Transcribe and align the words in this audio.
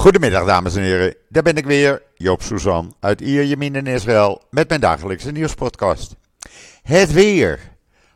Goedemiddag 0.00 0.46
dames 0.46 0.76
en 0.76 0.82
heren, 0.82 1.14
daar 1.28 1.42
ben 1.42 1.56
ik 1.56 1.64
weer, 1.64 2.02
Joop 2.14 2.42
Suzan 2.42 2.94
uit 3.00 3.20
Ierjemien 3.20 3.74
in 3.74 3.86
Israël 3.86 4.42
met 4.50 4.68
mijn 4.68 4.80
dagelijkse 4.80 5.30
nieuwspodcast. 5.30 6.16
Het 6.82 7.12
weer, 7.12 7.60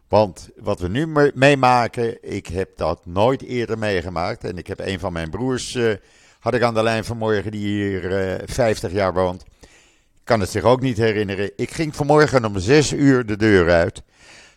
want 0.08 0.48
wat 0.56 0.80
we 0.80 0.88
nu 0.88 1.06
meemaken, 1.34 2.32
ik 2.32 2.46
heb 2.46 2.76
dat 2.76 3.06
nooit 3.06 3.42
eerder 3.42 3.78
meegemaakt 3.78 4.44
en 4.44 4.58
ik 4.58 4.66
heb 4.66 4.80
een 4.80 4.98
van 4.98 5.12
mijn 5.12 5.30
broers, 5.30 5.74
uh, 5.74 5.92
had 6.39 6.55
ik 6.55 6.62
aan 6.62 6.75
de 6.75 6.82
lijn 6.82 7.05
vanmorgen 7.05 7.50
die 7.50 7.66
hier 7.66 8.05
uh, 8.05 8.35
eh, 8.35 8.41
50 8.45 8.93
jaar 8.93 9.14
woont. 9.14 9.45
Kan 10.25 10.41
het 10.41 10.51
zich 10.51 10.62
ook 10.62 10.80
niet 10.80 10.96
herinneren. 10.96 11.51
Ik 11.57 11.71
ging 11.71 11.96
vanmorgen 11.96 12.45
om 12.45 12.59
6 12.59 12.93
uur 12.93 13.27
de 13.27 13.37
deur 13.37 13.71
uit. 13.71 14.03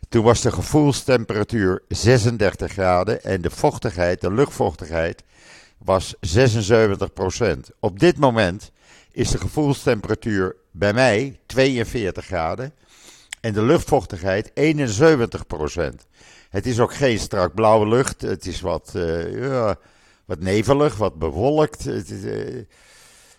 Toen 0.10 0.24
was 0.24 0.42
de 0.42 0.52
gevoelstemperatuur 0.52 1.84
36 1.88 2.72
graden 2.72 3.24
en 3.24 3.42
de 3.42 3.50
vochtigheid, 3.50 4.22
de 4.22 4.34
luchtvochtigheid, 4.34 5.24
was 5.78 6.16
76%. 6.16 6.20
Op 7.80 8.00
dit 8.00 8.18
moment 8.18 8.72
is 9.12 9.32
de 9.32 9.38
gevoelstemperatuur 9.38 10.56
bij 10.72 10.94
mij 10.94 11.40
42 11.46 12.26
graden 12.26 12.74
en 13.42 13.54
de 13.54 13.64
luchtvochtigheid 13.64 14.50
71%. 14.50 14.54
Het 16.50 16.66
is 16.66 16.80
ook 16.80 16.94
geen 16.94 17.20
strak 17.20 17.54
blauwe 17.54 17.88
lucht, 17.88 18.22
het 18.22 18.46
is 18.46 18.62
wat, 18.62 18.94
uh, 18.96 19.42
ja, 19.42 19.76
wat 20.26 20.40
nevelig, 20.40 20.98
wat 20.98 21.20
bewolkt. 21.20 21.84
Het 21.84 22.12
uh, 22.12 22.64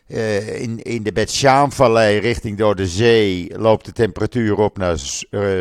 uh, 0.06 0.60
in, 0.60 0.82
in 0.82 1.02
de 1.02 1.12
Bet 1.12 1.32
vallei 1.68 2.18
richting 2.18 2.58
door 2.58 2.76
de 2.76 2.86
zee 2.86 3.58
loopt 3.58 3.84
de 3.84 3.92
temperatuur 3.92 4.58
op 4.58 4.78
naar 4.78 4.98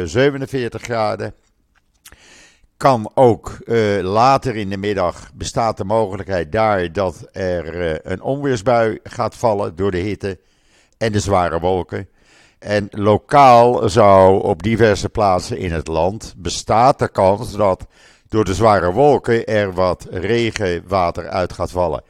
47 0.06 0.82
graden 0.82 1.34
kan 2.78 3.12
ook 3.14 3.58
uh, 3.66 4.02
later 4.02 4.56
in 4.56 4.70
de 4.70 4.78
middag 4.78 5.34
bestaat 5.34 5.78
de 5.78 5.84
mogelijkheid 5.84 6.52
daar 6.52 6.92
dat 6.92 7.28
er 7.32 7.90
uh, 7.90 7.96
een 8.04 8.22
onweersbui 8.22 9.00
gaat 9.04 9.36
vallen 9.36 9.76
door 9.76 9.92
de 9.92 9.98
hitte 9.98 10.40
en 10.98 11.12
de 11.12 11.20
zware 11.20 11.60
wolken. 11.60 12.08
En 12.60 12.88
lokaal 12.92 13.90
zou 13.90 14.44
op 14.44 14.64
diverse 14.64 15.10
plaatsen 15.10 15.58
in 15.58 15.72
het 15.72 15.88
land 15.88 16.34
bestaat 16.38 17.00
de 17.00 17.08
kans 17.08 17.56
dat 17.56 17.86
door 18.30 18.46
de 18.46 18.54
zware 18.54 18.92
wolken 18.92 19.46
er 19.46 19.74
wat 19.74 20.08
regenwater 20.12 21.30
uit 21.30 21.54
gaat 21.54 21.72
vallen. 21.72 22.04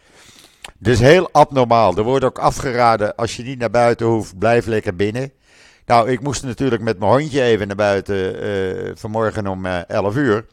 Dus 0.80 1.00
heel 1.00 1.30
abnormaal. 1.32 1.98
Er 1.98 2.04
wordt 2.04 2.26
ook 2.26 2.40
afgeraden 2.40 3.16
als 3.16 3.36
je 3.36 3.44
niet 3.44 3.60
naar 3.60 3.70
buiten 3.70 4.06
hoeft, 4.06 4.38
blijf 4.38 4.66
lekker 4.66 4.96
binnen. 4.96 5.32
Nou, 5.86 6.10
ik 6.10 6.22
moest 6.22 6.44
natuurlijk 6.44 6.82
met 6.82 7.00
mijn 7.00 7.12
hondje 7.12 7.42
even 7.42 7.68
naar 7.68 7.76
buiten 7.76 8.44
uh, 8.44 8.92
vanmorgen 8.96 9.48
om 9.48 9.66
11 9.66 10.16
uur. 10.16 10.46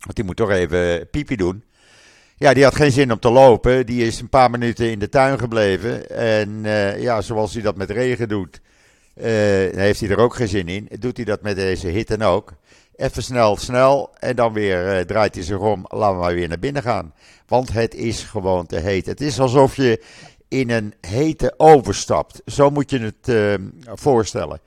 Want 0.00 0.16
die 0.16 0.24
moet 0.24 0.36
toch 0.36 0.50
even 0.50 1.10
piepie 1.10 1.36
doen. 1.36 1.64
Ja, 2.36 2.54
die 2.54 2.64
had 2.64 2.74
geen 2.74 2.92
zin 2.92 3.12
om 3.12 3.18
te 3.18 3.30
lopen. 3.30 3.86
Die 3.86 4.06
is 4.06 4.20
een 4.20 4.28
paar 4.28 4.50
minuten 4.50 4.90
in 4.90 4.98
de 4.98 5.08
tuin 5.08 5.38
gebleven. 5.38 6.10
En 6.10 6.48
uh, 6.64 7.02
ja, 7.02 7.20
zoals 7.20 7.52
hij 7.52 7.62
dat 7.62 7.76
met 7.76 7.90
regen 7.90 8.28
doet, 8.28 8.60
uh, 9.14 9.24
heeft 9.24 10.00
hij 10.00 10.08
er 10.08 10.18
ook 10.18 10.34
geen 10.34 10.48
zin 10.48 10.68
in. 10.68 10.88
Doet 10.98 11.16
hij 11.16 11.24
dat 11.26 11.42
met 11.42 11.56
deze 11.56 11.88
hitte 11.88 12.24
ook. 12.24 12.52
Even 12.96 13.22
snel, 13.22 13.56
snel. 13.56 14.10
En 14.18 14.36
dan 14.36 14.52
weer 14.52 14.98
uh, 14.98 15.04
draait 15.04 15.34
hij 15.34 15.44
zich 15.44 15.58
om. 15.58 15.84
Laten 15.88 16.16
we 16.16 16.22
maar 16.22 16.34
weer 16.34 16.48
naar 16.48 16.58
binnen 16.58 16.82
gaan. 16.82 17.14
Want 17.46 17.72
het 17.72 17.94
is 17.94 18.22
gewoon 18.22 18.66
te 18.66 18.78
heet. 18.78 19.06
Het 19.06 19.20
is 19.20 19.40
alsof 19.40 19.76
je 19.76 20.02
in 20.48 20.70
een 20.70 20.94
hete 21.00 21.54
overstapt. 21.56 22.42
Zo 22.46 22.70
moet 22.70 22.90
je 22.90 22.98
het 22.98 23.58
voorstellen. 24.00 24.60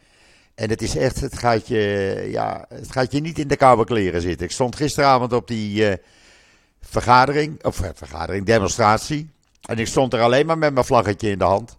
En 0.55 0.69
het 0.69 0.81
is 0.81 0.95
echt, 0.95 1.21
het 1.21 1.37
gaat 1.37 1.67
je, 1.67 2.27
ja, 2.31 2.65
het 2.69 2.91
gaat 2.91 3.11
je 3.11 3.19
niet 3.19 3.39
in 3.39 3.47
de 3.47 3.55
koude 3.55 3.85
kleren 3.85 4.21
zitten. 4.21 4.45
Ik 4.45 4.51
stond 4.51 4.75
gisteravond 4.75 5.33
op 5.33 5.47
die 5.47 5.89
uh, 5.89 5.93
vergadering, 6.81 7.63
of 7.63 7.81
uh, 7.81 7.89
vergadering, 7.93 8.45
demonstratie. 8.45 9.29
En 9.61 9.77
ik 9.77 9.87
stond 9.87 10.13
er 10.13 10.21
alleen 10.21 10.45
maar 10.45 10.57
met 10.57 10.73
mijn 10.73 10.85
vlaggetje 10.85 11.29
in 11.29 11.37
de 11.37 11.43
hand. 11.43 11.77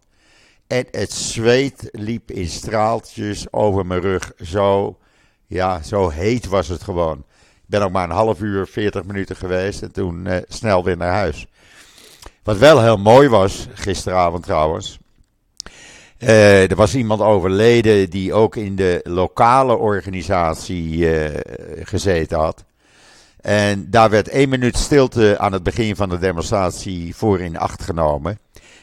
En 0.67 0.87
het 0.91 1.13
zweet 1.13 1.89
liep 1.93 2.31
in 2.31 2.49
straaltjes 2.49 3.53
over 3.53 3.87
mijn 3.87 4.01
rug. 4.01 4.33
Zo, 4.43 4.99
ja, 5.47 5.83
zo 5.83 6.09
heet 6.09 6.47
was 6.47 6.69
het 6.69 6.83
gewoon. 6.83 7.19
Ik 7.55 7.71
ben 7.71 7.83
ook 7.83 7.93
maar 7.93 8.05
een 8.05 8.17
half 8.17 8.41
uur, 8.41 8.67
40 8.67 9.05
minuten 9.05 9.37
geweest 9.37 9.83
en 9.83 9.93
toen 9.93 10.27
uh, 10.27 10.37
snel 10.49 10.85
weer 10.85 10.97
naar 10.97 11.13
huis. 11.13 11.47
Wat 12.43 12.59
wel 12.59 12.83
heel 12.83 12.97
mooi 12.97 13.29
was, 13.29 13.67
gisteravond 13.75 14.43
trouwens. 14.43 14.99
Uh, 16.25 16.71
er 16.71 16.77
was 16.77 16.95
iemand 16.95 17.21
overleden 17.21 18.11
die 18.11 18.33
ook 18.33 18.57
in 18.57 18.77
de 18.77 19.01
lokale 19.03 19.77
organisatie 19.77 20.97
uh, 20.97 21.27
gezeten 21.83 22.39
had. 22.39 22.65
En 23.41 23.91
daar 23.91 24.11
werd 24.11 24.29
één 24.29 24.49
minuut 24.49 24.77
stilte 24.77 25.39
aan 25.39 25.53
het 25.53 25.63
begin 25.63 25.97
van 25.97 26.09
de 26.09 26.19
demonstratie 26.19 27.17
voor 27.17 27.41
in 27.41 27.59
acht 27.59 27.83
genomen. 27.83 28.39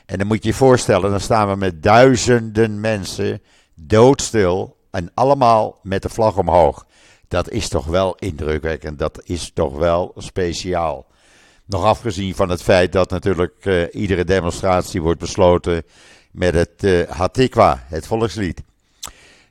En 0.06 0.18
dan 0.18 0.28
moet 0.28 0.44
je 0.44 0.50
je 0.50 0.56
voorstellen, 0.56 1.12
dan 1.12 1.20
staan 1.20 1.50
we 1.50 1.56
met 1.56 1.84
duizenden 1.84 2.80
mensen 2.80 3.42
doodstil 3.76 4.78
en 4.92 5.12
allemaal 5.14 5.80
met 5.84 6.02
de 6.02 6.10
vlag 6.10 6.38
omhoog. 6.38 6.86
Dat 7.28 7.50
is 7.50 7.70
toch 7.70 7.86
wel 7.86 8.16
indrukwekkend, 8.20 9.00
dat 9.00 9.22
is 9.24 9.52
toch 9.54 9.78
wel 9.78 10.14
speciaal. 10.18 11.06
Nog 11.66 11.84
afgezien 11.84 12.36
van 12.36 12.50
het 12.50 12.64
feit 12.64 12.92
dat 12.92 13.10
natuurlijk 13.10 13.66
uh, 13.66 13.84
iedere 13.92 14.24
demonstratie 14.24 15.02
wordt 15.02 15.20
besloten 15.20 15.84
met 16.32 16.54
het 16.54 16.84
uh, 16.84 17.10
Hatikwa, 17.10 17.84
het 17.88 18.08
volkslied. 18.08 18.62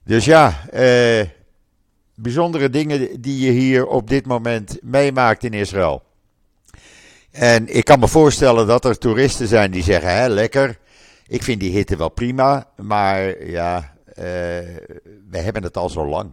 Dus 0.05 0.25
ja, 0.25 0.61
uh, 0.75 1.25
bijzondere 2.15 2.71
dingen 2.71 3.21
die 3.21 3.47
je 3.47 3.51
hier 3.51 3.87
op 3.87 4.09
dit 4.09 4.27
moment 4.27 4.79
meemaakt 4.83 5.45
in 5.45 5.53
Israël. 5.53 6.03
En 7.31 7.77
ik 7.77 7.85
kan 7.85 7.99
me 7.99 8.09
voorstellen 8.09 8.67
dat 8.67 8.85
er 8.85 8.99
toeristen 8.99 9.49
zijn 9.49 9.71
die 9.71 9.83
zeggen: 9.83 10.17
hè, 10.17 10.29
lekker, 10.29 10.79
ik 11.27 11.43
vind 11.43 11.61
die 11.61 11.73
hitte 11.73 11.97
wel 11.97 12.09
prima, 12.09 12.69
maar 12.77 13.47
ja, 13.47 13.95
uh, 14.09 14.25
we 15.31 15.39
hebben 15.39 15.63
het 15.63 15.77
al 15.77 15.89
zo 15.89 16.07
lang. 16.07 16.31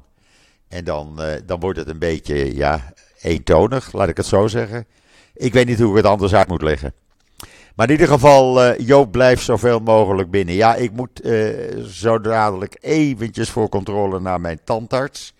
En 0.67 0.83
dan, 0.83 1.19
dan 1.45 1.59
wordt 1.59 1.79
het 1.79 1.87
een 1.87 1.99
beetje 1.99 2.55
ja, 2.55 2.93
eentonig, 3.21 3.93
laat 3.93 4.09
ik 4.09 4.17
het 4.17 4.25
zo 4.25 4.47
zeggen. 4.47 4.85
Ik 5.33 5.53
weet 5.53 5.67
niet 5.67 5.79
hoe 5.79 5.89
ik 5.89 5.95
het 5.95 6.05
anders 6.05 6.33
uit 6.33 6.47
moet 6.47 6.61
leggen. 6.61 6.93
Maar 7.77 7.85
in 7.85 7.91
ieder 7.91 8.07
geval, 8.07 8.65
uh, 8.65 8.77
Joop 8.77 9.11
blijft 9.11 9.43
zoveel 9.43 9.79
mogelijk 9.79 10.31
binnen. 10.31 10.55
Ja, 10.55 10.75
ik 10.75 10.91
moet 10.91 11.25
uh, 11.25 11.83
zo 11.85 12.21
dadelijk 12.21 12.77
eventjes 12.81 13.49
voor 13.49 13.69
controle 13.69 14.19
naar 14.19 14.41
mijn 14.41 14.59
tandarts. 14.63 15.33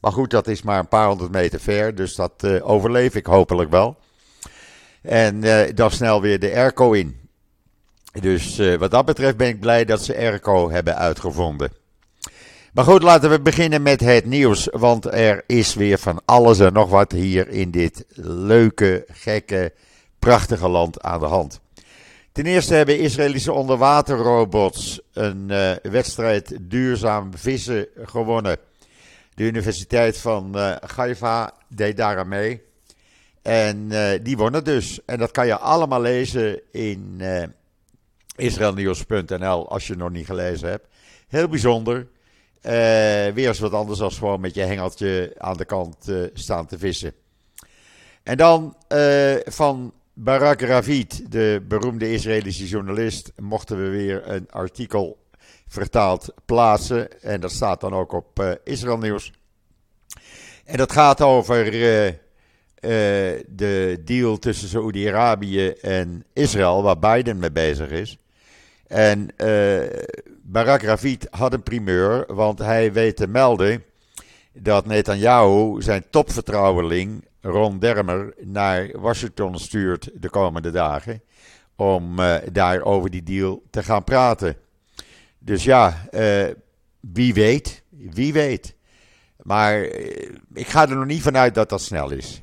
Maar 0.00 0.12
goed, 0.12 0.30
dat 0.30 0.46
is 0.48 0.62
maar 0.62 0.78
een 0.78 0.88
paar 0.88 1.06
honderd 1.08 1.30
meter 1.30 1.60
ver, 1.60 1.94
dus 1.94 2.14
dat 2.14 2.32
uh, 2.44 2.70
overleef 2.70 3.14
ik 3.14 3.26
hopelijk 3.26 3.70
wel. 3.70 3.96
En 5.02 5.40
dan 5.74 5.90
snel 5.90 6.20
weer 6.20 6.38
de 6.38 6.54
airco 6.54 6.92
in. 6.92 7.16
Dus 8.20 8.60
wat 8.78 8.90
dat 8.90 9.04
betreft 9.04 9.36
ben 9.36 9.48
ik 9.48 9.60
blij 9.60 9.84
dat 9.84 10.02
ze 10.02 10.16
airco 10.16 10.70
hebben 10.70 10.96
uitgevonden. 10.96 11.72
Maar 12.72 12.84
goed, 12.84 13.02
laten 13.02 13.30
we 13.30 13.40
beginnen 13.40 13.82
met 13.82 14.00
het 14.00 14.24
nieuws. 14.24 14.68
Want 14.70 15.04
er 15.04 15.44
is 15.46 15.74
weer 15.74 15.98
van 15.98 16.20
alles 16.24 16.58
en 16.58 16.72
nog 16.72 16.90
wat 16.90 17.12
hier 17.12 17.48
in 17.48 17.70
dit 17.70 18.04
leuke, 18.16 19.04
gekke, 19.08 19.72
prachtige 20.18 20.68
land 20.68 21.02
aan 21.02 21.20
de 21.20 21.26
hand. 21.26 21.62
Ten 22.34 22.46
eerste 22.46 22.74
hebben 22.74 22.98
Israëlische 22.98 23.52
onderwaterrobots 23.52 25.00
een 25.12 25.48
uh, 25.50 25.72
wedstrijd 25.82 26.56
duurzaam 26.60 27.36
vissen 27.36 27.86
gewonnen. 27.96 28.58
De 29.34 29.44
Universiteit 29.44 30.18
van 30.18 30.52
uh, 30.56 30.76
Haifa 30.96 31.52
deed 31.68 31.96
daar 31.96 32.18
aan 32.18 32.28
mee. 32.28 32.62
En 33.42 33.88
uh, 33.90 34.10
die 34.22 34.36
wonnen 34.36 34.64
dus. 34.64 35.04
En 35.04 35.18
dat 35.18 35.30
kan 35.30 35.46
je 35.46 35.58
allemaal 35.58 36.00
lezen 36.00 36.60
in 36.72 37.22
israelnieuws.nl 38.36 39.68
als 39.68 39.86
je 39.86 39.92
het 39.92 40.02
nog 40.02 40.10
niet 40.10 40.26
gelezen 40.26 40.68
hebt. 40.68 40.86
Heel 41.28 41.48
bijzonder. 41.48 42.06
weer 43.34 43.48
eens 43.48 43.58
wat 43.58 43.72
anders 43.72 43.98
dan 43.98 44.12
gewoon 44.12 44.40
met 44.40 44.54
je 44.54 44.62
hengeltje 44.62 45.34
aan 45.38 45.56
de 45.56 45.64
kant 45.64 45.96
staan 46.32 46.66
te 46.66 46.78
vissen. 46.78 47.14
En 48.22 48.36
dan 48.36 48.76
van 49.44 49.92
Barak 50.16 50.60
Ravid, 50.60 51.32
de 51.32 51.62
beroemde 51.68 52.12
Israëlische 52.12 52.66
journalist, 52.66 53.32
mochten 53.36 53.82
we 53.82 53.88
weer 53.88 54.28
een 54.28 54.50
artikel 54.50 55.18
vertaald 55.68 56.34
plaatsen. 56.44 57.22
En 57.22 57.40
dat 57.40 57.52
staat 57.52 57.80
dan 57.80 57.94
ook 57.94 58.12
op 58.12 58.40
uh, 58.40 58.50
Israël 58.64 58.98
Nieuws. 58.98 59.32
En 60.64 60.76
dat 60.76 60.92
gaat 60.92 61.20
over 61.20 61.74
uh, 61.74 62.06
uh, 62.06 62.12
de 63.48 64.02
deal 64.04 64.38
tussen 64.38 64.68
Saoedi-Arabië 64.68 65.68
en 65.68 66.24
Israël, 66.32 66.82
waar 66.82 66.98
Biden 66.98 67.38
mee 67.38 67.52
bezig 67.52 67.90
is. 67.90 68.18
En 68.86 69.28
Barak 70.42 70.82
Ravid 70.82 71.26
had 71.30 71.52
een 71.52 71.62
primeur, 71.62 72.34
want 72.34 72.58
hij 72.58 72.92
weet 72.92 73.16
te 73.16 73.26
melden 73.26 73.84
dat 74.52 74.86
Netanyahu 74.86 75.82
zijn 75.82 76.04
topvertrouweling 76.10 77.24
Ron 77.44 77.78
Dermer 77.78 78.34
naar 78.40 79.00
Washington 79.00 79.58
stuurt 79.58 80.10
de 80.14 80.30
komende 80.30 80.70
dagen. 80.70 81.22
Om 81.76 82.20
uh, 82.20 82.36
daar 82.52 82.82
over 82.82 83.10
die 83.10 83.22
deal 83.22 83.62
te 83.70 83.82
gaan 83.82 84.04
praten. 84.04 84.56
Dus 85.38 85.64
ja, 85.64 86.08
uh, 86.10 86.46
wie 87.00 87.34
weet. 87.34 87.82
Wie 87.88 88.32
weet. 88.32 88.74
Maar 89.42 89.80
uh, 89.80 90.28
ik 90.54 90.66
ga 90.66 90.88
er 90.88 90.96
nog 90.96 91.06
niet 91.06 91.22
vanuit 91.22 91.54
dat 91.54 91.68
dat 91.68 91.82
snel 91.82 92.10
is. 92.10 92.40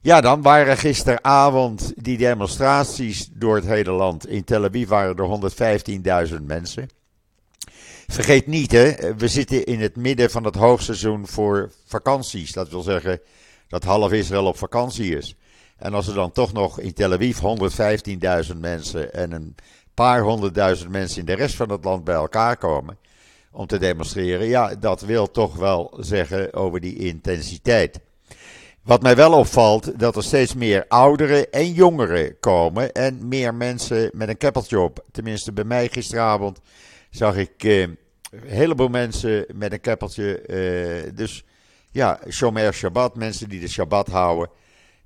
Ja, 0.00 0.20
dan 0.20 0.42
waren 0.42 0.76
gisteravond 0.76 1.92
die 1.96 2.18
demonstraties 2.18 3.28
door 3.32 3.56
het 3.56 3.66
hele 3.66 3.90
land. 3.90 4.28
In 4.28 4.44
Tel 4.44 4.64
Aviv 4.64 4.88
waren 4.88 5.16
er 5.16 6.28
115.000 6.38 6.42
mensen. 6.42 6.88
Vergeet 8.06 8.46
niet, 8.46 8.72
hè, 8.72 9.14
we 9.14 9.28
zitten 9.28 9.64
in 9.64 9.80
het 9.80 9.96
midden 9.96 10.30
van 10.30 10.44
het 10.44 10.54
hoogseizoen 10.54 11.26
voor 11.26 11.72
vakanties. 11.86 12.52
Dat 12.52 12.68
wil 12.70 12.82
zeggen 12.82 13.20
dat 13.70 13.84
half 13.84 14.12
Israël 14.12 14.46
op 14.46 14.56
vakantie 14.56 15.16
is. 15.16 15.36
En 15.76 15.94
als 15.94 16.08
er 16.08 16.14
dan 16.14 16.32
toch 16.32 16.52
nog 16.52 16.80
in 16.80 16.92
Tel 16.92 17.12
Aviv 17.12 17.38
115.000 18.52 18.56
mensen 18.56 19.12
en 19.12 19.32
een 19.32 19.54
paar 19.94 20.20
honderdduizend 20.20 20.90
mensen 20.90 21.20
in 21.20 21.26
de 21.26 21.32
rest 21.32 21.56
van 21.56 21.70
het 21.70 21.84
land 21.84 22.04
bij 22.04 22.14
elkaar 22.14 22.56
komen 22.56 22.98
om 23.52 23.66
te 23.66 23.78
demonstreren, 23.78 24.46
ja, 24.46 24.74
dat 24.74 25.00
wil 25.00 25.30
toch 25.30 25.56
wel 25.56 25.96
zeggen 26.00 26.54
over 26.54 26.80
die 26.80 26.96
intensiteit. 26.96 28.00
Wat 28.82 29.02
mij 29.02 29.16
wel 29.16 29.32
opvalt, 29.32 29.98
dat 29.98 30.16
er 30.16 30.22
steeds 30.22 30.54
meer 30.54 30.84
ouderen 30.88 31.50
en 31.50 31.72
jongeren 31.72 32.38
komen 32.40 32.92
en 32.92 33.28
meer 33.28 33.54
mensen 33.54 34.10
met 34.12 34.28
een 34.28 34.36
keppeltje 34.36 34.80
op. 34.80 35.04
Tenminste, 35.12 35.52
bij 35.52 35.64
mij 35.64 35.88
gisteravond 35.88 36.60
zag 37.10 37.36
ik 37.36 37.64
eh, 37.64 37.80
een 37.80 37.96
heleboel 38.44 38.88
mensen 38.88 39.46
met 39.54 39.72
een 39.72 39.80
keppeltje. 39.80 40.40
Eh, 40.40 41.12
dus 41.14 41.44
ja, 41.90 42.20
Shomer 42.28 42.74
Shabbat, 42.74 43.16
mensen 43.16 43.48
die 43.48 43.60
de 43.60 43.68
Shabbat 43.68 44.08
houden. 44.08 44.50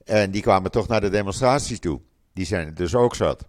En 0.04 0.30
die 0.30 0.42
kwamen 0.42 0.70
toch 0.70 0.88
naar 0.88 1.00
de 1.00 1.10
demonstraties 1.10 1.78
toe. 1.78 2.00
Die 2.32 2.46
zijn 2.46 2.66
er 2.66 2.74
dus 2.74 2.94
ook 2.94 3.14
zat. 3.14 3.44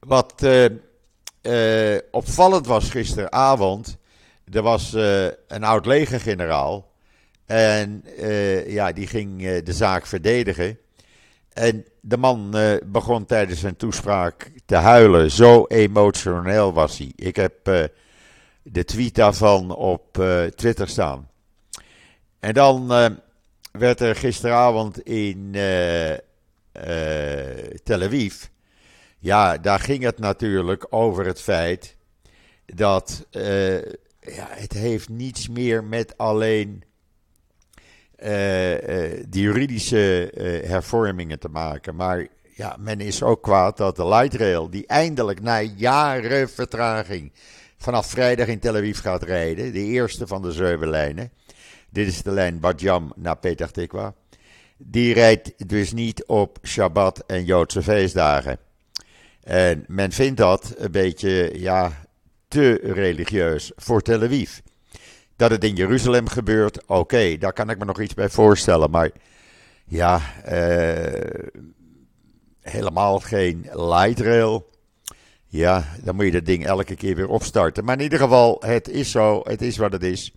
Wat 0.00 0.42
uh, 0.42 1.98
opvallend 2.10 2.66
was 2.66 2.90
gisteravond. 2.90 3.96
Er 4.52 4.62
was 4.62 4.92
een 5.48 5.64
oud 5.64 5.86
legergeneraal. 5.86 6.92
En 7.46 8.04
ja, 8.66 8.92
die 8.92 9.06
ging 9.06 9.60
de 9.60 9.72
zaak 9.72 10.06
verdedigen. 10.06 10.78
En 11.52 11.84
de 12.00 12.16
man 12.16 12.56
begon 12.86 13.26
tijdens 13.26 13.60
zijn 13.60 13.76
toespraak 13.76 14.50
te 14.66 14.74
huilen. 14.76 15.30
Zo 15.30 15.64
emotioneel 15.64 16.72
was 16.72 16.98
hij. 16.98 17.12
Ik 17.16 17.36
heb 17.36 17.64
de 18.62 18.84
tweet 18.84 19.14
daarvan 19.14 19.74
op 19.74 20.24
Twitter 20.54 20.88
staan. 20.88 21.28
En 22.46 22.52
dan 22.52 22.88
werd 23.72 24.00
er 24.00 24.16
gisteravond 24.16 25.00
in 25.00 25.52
uh, 25.54 26.10
uh, 26.10 26.18
Tel 27.84 28.02
Aviv. 28.02 28.44
Ja, 29.18 29.58
daar 29.58 29.80
ging 29.80 30.02
het 30.02 30.18
natuurlijk 30.18 30.86
over 30.90 31.26
het 31.26 31.40
feit 31.40 31.96
dat 32.66 33.26
ja, 34.20 34.46
het 34.48 34.72
heeft 34.72 35.08
niets 35.08 35.48
meer 35.48 35.84
met 35.84 36.18
alleen 36.18 36.84
de 38.16 39.26
juridische 39.30 40.32
hervormingen 40.66 41.38
te 41.38 41.48
maken. 41.48 41.94
Maar 41.94 42.26
ja, 42.54 42.76
men 42.78 43.00
is 43.00 43.22
ook 43.22 43.42
kwaad 43.42 43.76
dat 43.76 43.96
de 43.96 44.08
light 44.08 44.34
rail, 44.34 44.70
die 44.70 44.86
eindelijk 44.86 45.40
na 45.40 45.60
jaren 45.60 46.50
vertraging 46.50 47.32
vanaf 47.78 48.06
vrijdag 48.06 48.46
in 48.46 48.58
Tel 48.58 48.76
Aviv 48.76 49.00
gaat 49.00 49.22
rijden, 49.22 49.72
de 49.72 49.84
eerste 49.84 50.26
van 50.26 50.42
de 50.42 50.52
zeven 50.52 50.88
lijnen 50.88 51.30
dit 51.96 52.06
is 52.06 52.22
de 52.22 52.30
lijn 52.30 52.60
Badjam 52.60 53.12
naar 53.16 53.36
Petah 53.36 53.68
Tikwa. 53.68 54.14
Die 54.76 55.14
rijdt 55.14 55.68
dus 55.68 55.92
niet 55.92 56.24
op 56.26 56.58
Shabbat 56.62 57.24
en 57.26 57.44
Joodse 57.44 57.82
feestdagen. 57.82 58.58
En 59.42 59.84
men 59.88 60.12
vindt 60.12 60.36
dat 60.36 60.74
een 60.76 60.90
beetje 60.90 61.50
ja, 61.54 62.06
te 62.48 62.80
religieus 62.82 63.72
voor 63.76 64.02
Tel 64.02 64.22
Aviv. 64.22 64.58
Dat 65.36 65.50
het 65.50 65.64
in 65.64 65.74
Jeruzalem 65.74 66.28
gebeurt, 66.28 66.86
oké, 66.86 67.36
daar 67.38 67.52
kan 67.52 67.70
ik 67.70 67.78
me 67.78 67.84
nog 67.84 68.00
iets 68.00 68.14
bij 68.14 68.28
voorstellen. 68.28 68.90
Maar 68.90 69.10
ja, 69.86 70.20
eh, 70.44 71.48
helemaal 72.60 73.18
geen 73.18 73.68
light 73.72 74.20
rail. 74.20 74.70
Ja, 75.46 75.84
dan 76.02 76.14
moet 76.14 76.24
je 76.24 76.30
dat 76.30 76.46
ding 76.46 76.66
elke 76.66 76.94
keer 76.94 77.16
weer 77.16 77.28
opstarten. 77.28 77.84
Maar 77.84 77.96
in 77.96 78.02
ieder 78.02 78.18
geval, 78.18 78.62
het 78.66 78.88
is 78.88 79.10
zo, 79.10 79.40
het 79.44 79.62
is 79.62 79.76
wat 79.76 79.92
het 79.92 80.02
is. 80.02 80.32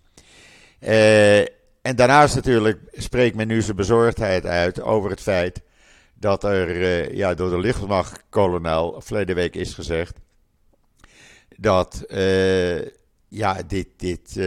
Uh, 0.80 1.38
en 1.82 1.96
daarnaast 1.96 2.34
natuurlijk 2.34 2.78
spreekt 2.92 3.36
men 3.36 3.46
nu 3.46 3.62
zijn 3.62 3.76
bezorgdheid 3.76 4.46
uit 4.46 4.80
over 4.82 5.10
het 5.10 5.20
feit 5.20 5.62
dat 6.14 6.44
er 6.44 6.68
uh, 6.76 7.10
ja, 7.14 7.34
door 7.34 7.50
de 7.50 7.58
luchtmachtkolonel 7.58 9.00
verleden 9.00 9.34
week 9.34 9.54
is 9.54 9.74
gezegd 9.74 10.18
dat 11.56 12.04
uh, 12.08 12.80
ja, 13.28 13.62
dit, 13.66 13.88
dit 13.96 14.40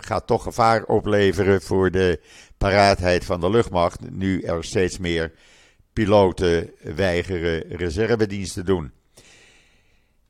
gaat 0.00 0.26
toch 0.26 0.42
gevaar 0.42 0.84
opleveren 0.84 1.62
voor 1.62 1.90
de 1.90 2.20
paraatheid 2.58 3.24
van 3.24 3.40
de 3.40 3.50
luchtmacht. 3.50 4.10
Nu 4.10 4.40
er 4.40 4.64
steeds 4.64 4.98
meer 4.98 5.32
piloten 5.92 6.70
weigeren 6.82 7.76
reservedienst 7.76 8.54
te 8.54 8.62
doen. 8.62 8.92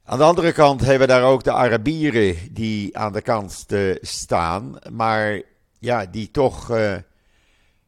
Aan 0.04 0.18
de 0.18 0.24
andere 0.24 0.52
kant 0.52 0.80
hebben 0.80 0.98
we 0.98 1.06
daar 1.06 1.22
ook 1.22 1.44
de 1.44 1.52
Arabieren 1.52 2.36
die 2.50 2.98
aan 2.98 3.12
de 3.12 3.22
kant 3.22 3.66
staan, 4.00 4.78
maar 4.90 5.42
ja, 5.78 6.06
die 6.06 6.30
toch 6.30 6.70
uh, 6.70 6.94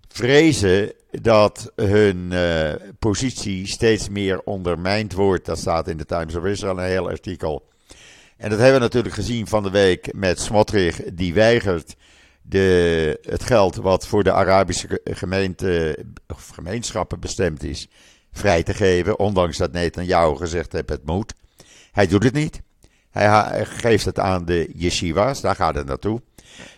vrezen 0.08 0.92
dat 1.10 1.72
hun 1.74 2.30
uh, 2.32 2.72
positie 2.98 3.66
steeds 3.66 4.08
meer 4.08 4.40
ondermijnd 4.40 5.12
wordt. 5.12 5.44
Dat 5.44 5.58
staat 5.58 5.88
in 5.88 5.96
de 5.96 6.04
Times 6.04 6.34
of 6.34 6.44
Israel 6.44 6.78
een 6.78 6.84
heel 6.84 7.08
artikel. 7.08 7.68
En 8.36 8.50
dat 8.50 8.58
hebben 8.58 8.78
we 8.78 8.84
natuurlijk 8.84 9.14
gezien 9.14 9.46
van 9.46 9.62
de 9.62 9.70
week 9.70 10.12
met 10.12 10.40
Smotrich, 10.40 11.00
die 11.12 11.34
weigert 11.34 11.96
de, 12.42 13.18
het 13.22 13.42
geld 13.42 13.76
wat 13.76 14.06
voor 14.06 14.24
de 14.24 14.32
Arabische 14.32 15.00
gemeente, 15.04 15.98
of 16.28 16.48
gemeenschappen 16.48 17.20
bestemd 17.20 17.62
is, 17.62 17.88
vrij 18.32 18.62
te 18.62 18.74
geven. 18.74 19.18
Ondanks 19.18 19.56
dat 19.56 19.72
Netanyahu 19.72 20.36
gezegd 20.36 20.72
heeft 20.72 20.88
het 20.88 21.06
moet. 21.06 21.34
Hij 21.94 22.06
doet 22.06 22.22
het 22.22 22.32
niet. 22.32 22.60
Hij 23.10 23.64
geeft 23.64 24.04
het 24.04 24.18
aan 24.18 24.44
de 24.44 24.70
yeshivas, 24.74 25.40
daar 25.40 25.54
gaat 25.54 25.74
het 25.74 25.86
naartoe. 25.86 26.22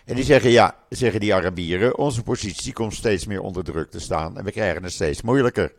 En 0.05 0.15
die 0.15 0.23
zeggen, 0.23 0.49
ja, 0.51 0.75
zeggen 0.89 1.19
die 1.19 1.33
Arabieren, 1.33 1.97
onze 1.97 2.23
positie 2.23 2.73
komt 2.73 2.93
steeds 2.93 3.25
meer 3.25 3.41
onder 3.41 3.63
druk 3.63 3.91
te 3.91 3.99
staan 3.99 4.37
en 4.37 4.43
we 4.43 4.51
krijgen 4.51 4.83
het 4.83 4.91
steeds 4.91 5.21
moeilijker. 5.21 5.73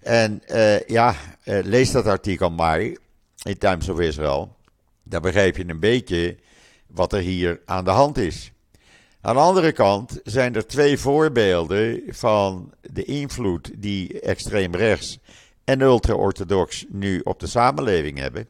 En 0.00 0.42
uh, 0.48 0.80
ja, 0.80 1.14
uh, 1.44 1.58
lees 1.64 1.90
dat 1.90 2.06
artikel 2.06 2.50
maar 2.50 2.80
in 3.42 3.58
Times 3.58 3.88
of 3.88 4.00
Israel. 4.00 4.56
Dan 5.02 5.22
begrijp 5.22 5.56
je 5.56 5.68
een 5.68 5.80
beetje 5.80 6.36
wat 6.86 7.12
er 7.12 7.20
hier 7.20 7.60
aan 7.64 7.84
de 7.84 7.90
hand 7.90 8.16
is. 8.16 8.52
Aan 9.20 9.34
de 9.34 9.40
andere 9.40 9.72
kant 9.72 10.20
zijn 10.24 10.54
er 10.54 10.66
twee 10.66 10.98
voorbeelden 10.98 12.02
van 12.08 12.72
de 12.80 13.04
invloed 13.04 13.70
die 13.76 14.20
extreem 14.20 14.74
rechts 14.74 15.18
en 15.68 15.80
ultra-orthodox 15.80 16.84
nu 16.88 17.20
op 17.24 17.40
de 17.40 17.46
samenleving 17.46 18.18
hebben. 18.18 18.48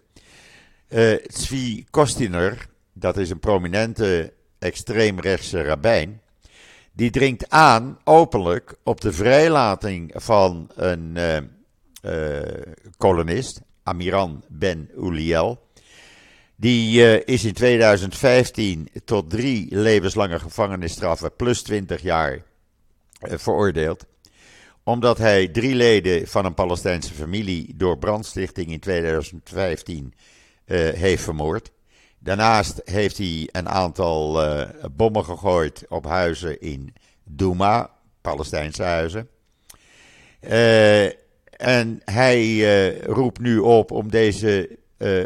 Uh, 0.89 1.15
Zvi 1.27 1.85
Kostiner, 1.91 2.69
dat 2.93 3.17
is 3.17 3.31
een 3.31 3.39
prominente 3.39 4.33
extreemrechtse 4.59 5.63
rabbijn, 5.63 6.21
die 6.93 7.11
dringt 7.11 7.51
aan 7.51 7.99
openlijk 8.05 8.75
op 8.83 9.01
de 9.01 9.13
vrijlating 9.13 10.13
van 10.15 10.71
een 10.75 11.17
uh, 11.17 12.43
kolonist, 12.97 13.61
Amiran 13.83 14.45
Ben 14.49 14.91
Uliel. 14.97 15.67
Die 16.57 17.25
is 17.25 17.45
in 17.45 17.53
2015 17.53 18.89
tot 19.05 19.31
drie 19.31 19.77
levenslange 19.77 20.39
gevangenisstraffen 20.39 21.37
plus 21.37 21.63
20 21.63 22.03
jaar 22.03 22.43
veroordeeld. 23.21 24.05
Omdat 24.83 25.19
hij 25.19 25.49
drie 25.49 25.75
leden 25.75 26.29
van 26.29 26.45
een 26.45 26.55
Palestijnse 26.55 27.15
familie 27.15 27.75
door 27.77 27.99
brandstichting 27.99 28.71
in 28.71 28.81
2015 28.81 30.15
heeft 30.75 31.23
vermoord. 31.23 31.71
Daarnaast 32.19 32.81
heeft 32.85 33.19
hij 33.19 33.49
een 33.53 33.69
aantal 33.69 34.45
uh, 34.45 34.69
bommen 34.93 35.25
gegooid 35.25 35.85
op 35.89 36.05
huizen 36.05 36.61
in 36.61 36.95
Douma, 37.25 37.91
Palestijnse 38.21 38.83
huizen. 38.83 39.29
Uh, 40.41 41.05
en 41.51 42.01
hij 42.05 42.45
uh, 42.45 43.01
roept 43.03 43.41
nu 43.41 43.59
op 43.59 43.91
om 43.91 44.11
deze 44.11 44.79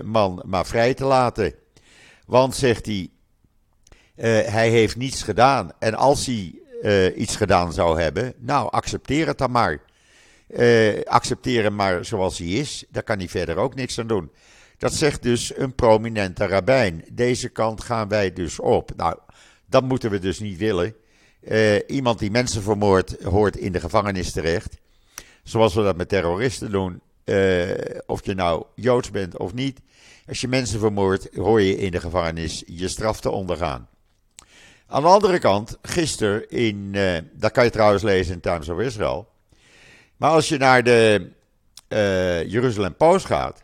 man 0.05 0.43
maar 0.47 0.67
vrij 0.67 0.95
te 0.95 1.05
laten. 1.05 1.55
Want, 2.27 2.57
zegt 2.57 2.87
hij, 2.87 3.09
hij 4.51 4.69
heeft 4.69 4.97
niets 4.97 5.23
gedaan. 5.23 5.71
En 5.79 5.95
als 5.95 6.27
hij 6.27 6.55
iets 7.17 7.37
gedaan 7.37 7.73
zou 7.73 8.01
hebben, 8.01 8.35
nou, 8.39 8.71
accepteer 8.71 9.27
het 9.27 9.39
dan 9.39 9.51
maar. 9.51 9.81
accepteer 11.05 11.63
hem 11.63 11.75
maar 11.75 12.05
zoals 12.05 12.39
hij 12.39 12.49
is. 12.49 12.85
Daar 12.91 13.03
kan 13.03 13.19
hij 13.19 13.29
verder 13.29 13.57
ook 13.57 13.75
niks 13.75 13.99
aan 13.99 14.07
doen. 14.07 14.31
Dat 14.83 14.95
zegt 14.95 15.23
dus 15.23 15.57
een 15.57 15.75
prominente 15.75 16.47
rabbijn. 16.47 17.05
Deze 17.13 17.49
kant 17.49 17.83
gaan 17.83 18.09
wij 18.09 18.33
dus 18.33 18.59
op. 18.59 18.91
Nou, 18.97 19.17
dat 19.67 19.83
moeten 19.83 20.11
we 20.11 20.19
dus 20.19 20.39
niet 20.39 20.59
willen. 20.59 20.95
Uh, 21.41 21.77
iemand 21.87 22.19
die 22.19 22.31
mensen 22.31 22.63
vermoordt, 22.63 23.23
hoort 23.23 23.57
in 23.57 23.73
de 23.73 23.81
gevangenis 23.81 24.33
terecht. 24.33 24.77
Zoals 25.43 25.75
we 25.75 25.83
dat 25.83 25.97
met 25.97 26.09
terroristen 26.09 26.71
doen. 26.71 27.01
Uh, 27.25 27.71
of 28.07 28.27
je 28.27 28.35
nou 28.35 28.65
joods 28.75 29.11
bent 29.11 29.39
of 29.39 29.55
niet. 29.55 29.81
Als 30.27 30.41
je 30.41 30.49
mensen 30.49 30.81
vermoordt, 30.81 31.29
hoor 31.35 31.61
je 31.61 31.77
in 31.77 31.91
de 31.91 32.01
gevangenis 32.01 32.63
je 32.67 32.89
straf 32.89 33.21
te 33.21 33.31
ondergaan. 33.31 33.89
Aan 34.87 35.03
de 35.03 35.09
andere 35.09 35.39
kant, 35.39 35.79
gisteren 35.83 36.51
in, 36.51 36.91
uh, 36.95 37.19
dat 37.33 37.53
kan 37.53 37.65
je 37.65 37.71
trouwens 37.71 38.03
lezen 38.03 38.35
in 38.35 38.41
Times 38.41 38.69
of 38.69 38.79
Israel. 38.79 39.29
Maar 40.17 40.31
als 40.31 40.49
je 40.49 40.59
naar 40.59 40.83
de 40.83 41.31
Jeruzalem 42.47 42.95
Post 42.95 43.27
gaat, 43.27 43.63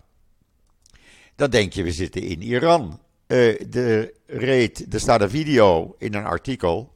dan 1.38 1.50
denk 1.50 1.72
je 1.72 1.82
we 1.82 1.92
zitten 1.92 2.22
in 2.22 2.42
Iran. 2.42 3.00
Uh, 3.26 3.60
de 3.68 4.14
reed, 4.26 4.94
er 4.94 5.00
staat 5.00 5.20
een 5.20 5.30
video 5.30 5.94
in 5.98 6.14
een 6.14 6.24
artikel. 6.24 6.92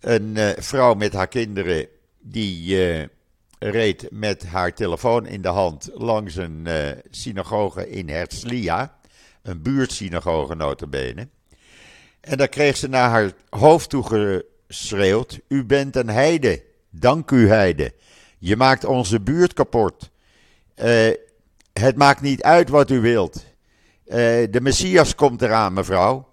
Een 0.00 0.34
uh, 0.36 0.50
vrouw 0.56 0.94
met 0.94 1.12
haar 1.12 1.28
kinderen 1.28 1.86
die 2.20 2.76
reed 3.58 4.06
met 4.10 4.46
haar 4.46 4.74
telefoon 4.74 5.26
in 5.26 5.42
de 5.42 5.48
hand 5.48 5.90
langs 5.94 6.36
een 6.36 6.68
synagoge 7.10 7.90
in 7.90 8.08
Herzliya, 8.08 8.98
een 9.42 9.62
buurtsynagoge 9.62 10.54
notabene. 10.54 11.28
En 12.20 12.36
daar 12.36 12.48
kreeg 12.48 12.76
ze 12.76 12.88
naar 12.88 13.10
haar 13.10 13.32
hoofd 13.50 13.90
toe 13.90 14.04
geschreeuwd: 14.68 15.40
U 15.48 15.64
bent 15.64 15.96
een 15.96 16.10
heide, 16.10 16.62
dank 16.90 17.30
u 17.30 17.48
heide. 17.48 17.92
Je 18.38 18.56
maakt 18.56 18.84
onze 18.84 19.20
buurt 19.20 19.52
kapot. 19.52 20.10
Het 21.72 21.96
maakt 21.96 22.20
niet 22.20 22.42
uit 22.42 22.68
wat 22.68 22.90
u 22.90 23.00
wilt. 23.00 23.50
Uh, 24.12 24.18
de 24.50 24.60
Messias 24.62 25.14
komt 25.14 25.42
eraan, 25.42 25.72
mevrouw. 25.72 26.28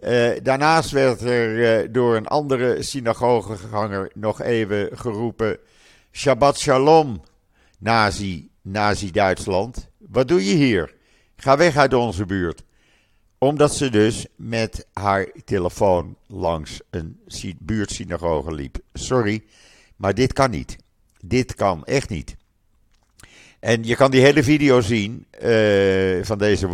Uh, 0.00 0.30
daarnaast 0.42 0.90
werd 0.90 1.20
er 1.20 1.92
door 1.92 2.16
een 2.16 2.26
andere 2.26 2.82
synagogeganger 2.82 4.10
nog 4.14 4.42
even 4.42 4.88
geroepen: 4.92 5.58
Shabbat 6.12 6.58
Shalom, 6.58 7.22
Nazi, 7.78 8.50
Nazi-Duitsland. 8.62 9.88
Wat 9.98 10.28
doe 10.28 10.44
je 10.44 10.54
hier? 10.54 10.94
Ga 11.36 11.56
weg 11.56 11.76
uit 11.76 11.94
onze 11.94 12.26
buurt. 12.26 12.64
Omdat 13.38 13.74
ze 13.74 13.90
dus 13.90 14.26
met 14.36 14.86
haar 14.92 15.26
telefoon 15.44 16.16
langs 16.26 16.80
een 16.90 17.20
buurtsynagoge 17.58 18.54
liep. 18.54 18.78
Sorry, 18.92 19.44
maar 19.96 20.14
dit 20.14 20.32
kan 20.32 20.50
niet. 20.50 20.76
Dit 21.24 21.54
kan 21.54 21.84
echt 21.84 22.08
niet. 22.08 22.36
En 23.66 23.84
je 23.84 23.96
kan 23.96 24.10
die 24.10 24.20
hele 24.20 24.42
video 24.42 24.80
zien 24.80 25.26
uh, 25.42 26.24
van 26.24 26.38
deze 26.38 26.68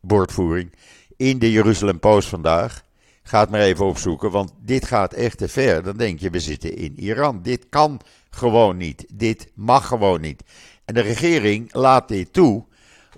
woordvoering 0.00 0.74
in 1.16 1.38
de 1.38 1.50
Jeruzalem 1.50 1.98
Post 1.98 2.28
vandaag. 2.28 2.84
Ga 3.22 3.40
het 3.40 3.50
maar 3.50 3.60
even 3.60 3.84
opzoeken, 3.84 4.30
want 4.30 4.52
dit 4.60 4.86
gaat 4.86 5.12
echt 5.12 5.38
te 5.38 5.48
ver. 5.48 5.82
Dan 5.82 5.96
denk 5.96 6.18
je, 6.20 6.30
we 6.30 6.40
zitten 6.40 6.76
in 6.76 7.00
Iran. 7.00 7.42
Dit 7.42 7.66
kan 7.68 8.00
gewoon 8.30 8.76
niet. 8.76 9.06
Dit 9.12 9.48
mag 9.54 9.86
gewoon 9.86 10.20
niet. 10.20 10.42
En 10.84 10.94
de 10.94 11.00
regering 11.00 11.74
laat 11.74 12.08
dit 12.08 12.32
toe. 12.32 12.64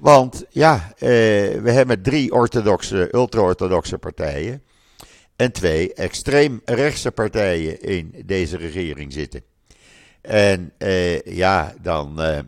Want 0.01 0.45
ja, 0.49 0.93
uh, 0.95 1.09
we 1.61 1.71
hebben 1.71 2.03
drie 2.03 2.33
orthodoxe, 2.33 3.09
ultra-orthodoxe 3.13 3.99
partijen. 3.99 4.63
En 5.37 5.53
twee 5.53 5.95
extreem 5.95 6.61
rechtse 6.65 7.11
partijen 7.11 7.83
in 7.83 8.23
deze 8.25 8.57
regering 8.57 9.13
zitten. 9.13 9.50
En 10.21 10.73
uh, 10.79 11.21
ja, 11.21 11.75
dan, 11.83 12.23
uh, 12.23 12.39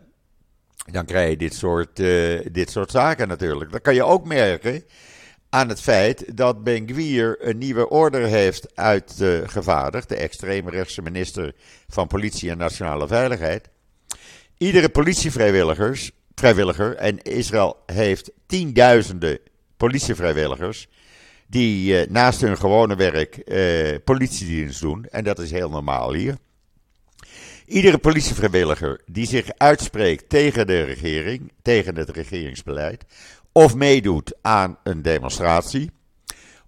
dan 0.91 1.05
krijg 1.05 1.29
je 1.29 1.37
dit 1.37 1.53
soort, 1.53 1.99
uh, 1.99 2.39
dit 2.51 2.71
soort 2.71 2.91
zaken 2.91 3.27
natuurlijk. 3.27 3.71
Dan 3.71 3.81
kan 3.81 3.95
je 3.95 4.03
ook 4.03 4.25
merken 4.25 4.83
aan 5.49 5.69
het 5.69 5.81
feit 5.81 6.37
dat 6.37 6.63
Ben 6.63 6.87
Gwier 6.89 7.37
een 7.39 7.57
nieuwe 7.57 7.89
order 7.89 8.21
heeft 8.21 8.75
uitgevaardigd, 8.75 10.09
de 10.09 10.15
extreemrechtse 10.15 11.01
minister 11.01 11.53
van 11.87 12.07
Politie 12.07 12.49
en 12.49 12.57
Nationale 12.57 13.07
Veiligheid. 13.07 13.69
Iedere 14.57 14.89
politievrijwilligers, 14.89 16.11
vrijwilliger, 16.35 16.95
en 16.95 17.21
Israël 17.21 17.77
heeft 17.85 18.31
tienduizenden 18.45 19.39
politievrijwilligers 19.77 20.87
die 21.47 22.09
naast 22.09 22.41
hun 22.41 22.57
gewone 22.57 22.95
werk 22.95 23.43
politiedienst 24.03 24.81
doen. 24.81 25.05
En 25.05 25.23
dat 25.23 25.39
is 25.39 25.51
heel 25.51 25.69
normaal 25.69 26.13
hier. 26.13 26.37
Iedere 27.73 27.97
politievrijwilliger 27.97 29.01
die 29.05 29.25
zich 29.25 29.49
uitspreekt 29.57 30.29
tegen 30.29 30.67
de 30.67 30.83
regering, 30.83 31.51
tegen 31.61 31.95
het 31.95 32.09
regeringsbeleid, 32.09 33.05
of 33.51 33.75
meedoet 33.75 34.33
aan 34.41 34.77
een 34.83 35.01
demonstratie, 35.01 35.91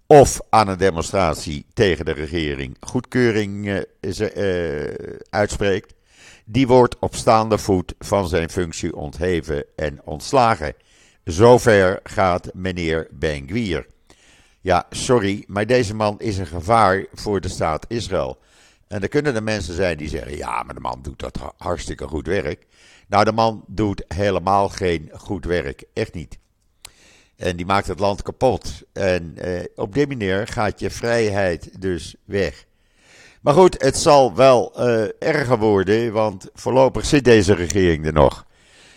of 0.06 0.40
aan 0.50 0.68
een 0.68 0.78
demonstratie 0.78 1.66
tegen 1.72 2.04
de 2.04 2.12
regering 2.12 2.76
goedkeuring 2.80 3.66
uh, 3.66 3.80
uh, 4.36 4.94
uitspreekt, 5.30 5.94
die 6.44 6.66
wordt 6.66 6.98
op 6.98 7.14
staande 7.14 7.58
voet 7.58 7.94
van 7.98 8.28
zijn 8.28 8.50
functie 8.50 8.96
ontheven 8.96 9.64
en 9.76 10.00
ontslagen. 10.04 10.74
Zover 11.24 12.00
gaat 12.02 12.50
meneer 12.54 13.08
Ben 13.10 13.48
Gwier. 13.48 13.86
Ja, 14.60 14.86
sorry, 14.90 15.44
maar 15.46 15.66
deze 15.66 15.94
man 15.94 16.20
is 16.20 16.38
een 16.38 16.46
gevaar 16.46 17.06
voor 17.12 17.40
de 17.40 17.48
staat 17.48 17.84
Israël. 17.88 18.38
En 18.88 19.02
er 19.02 19.08
kunnen 19.08 19.34
er 19.34 19.42
mensen 19.42 19.74
zijn 19.74 19.96
die 19.96 20.08
zeggen: 20.08 20.36
ja, 20.36 20.62
maar 20.62 20.74
de 20.74 20.80
man 20.80 21.02
doet 21.02 21.18
dat 21.18 21.38
hartstikke 21.56 22.06
goed 22.06 22.26
werk. 22.26 22.66
Nou, 23.08 23.24
de 23.24 23.32
man 23.32 23.64
doet 23.66 24.04
helemaal 24.08 24.68
geen 24.68 25.10
goed 25.12 25.44
werk. 25.44 25.84
Echt 25.92 26.14
niet. 26.14 26.38
En 27.36 27.56
die 27.56 27.66
maakt 27.66 27.86
het 27.86 27.98
land 27.98 28.22
kapot. 28.22 28.82
En 28.92 29.32
eh, 29.36 29.64
op 29.74 29.94
die 29.94 30.06
manier 30.06 30.46
gaat 30.46 30.80
je 30.80 30.90
vrijheid 30.90 31.80
dus 31.80 32.16
weg. 32.24 32.64
Maar 33.40 33.54
goed, 33.54 33.82
het 33.82 33.96
zal 33.96 34.34
wel 34.34 34.72
uh, 34.76 35.04
erger 35.18 35.58
worden, 35.58 36.12
want 36.12 36.48
voorlopig 36.54 37.04
zit 37.04 37.24
deze 37.24 37.54
regering 37.54 38.06
er 38.06 38.12
nog. 38.12 38.46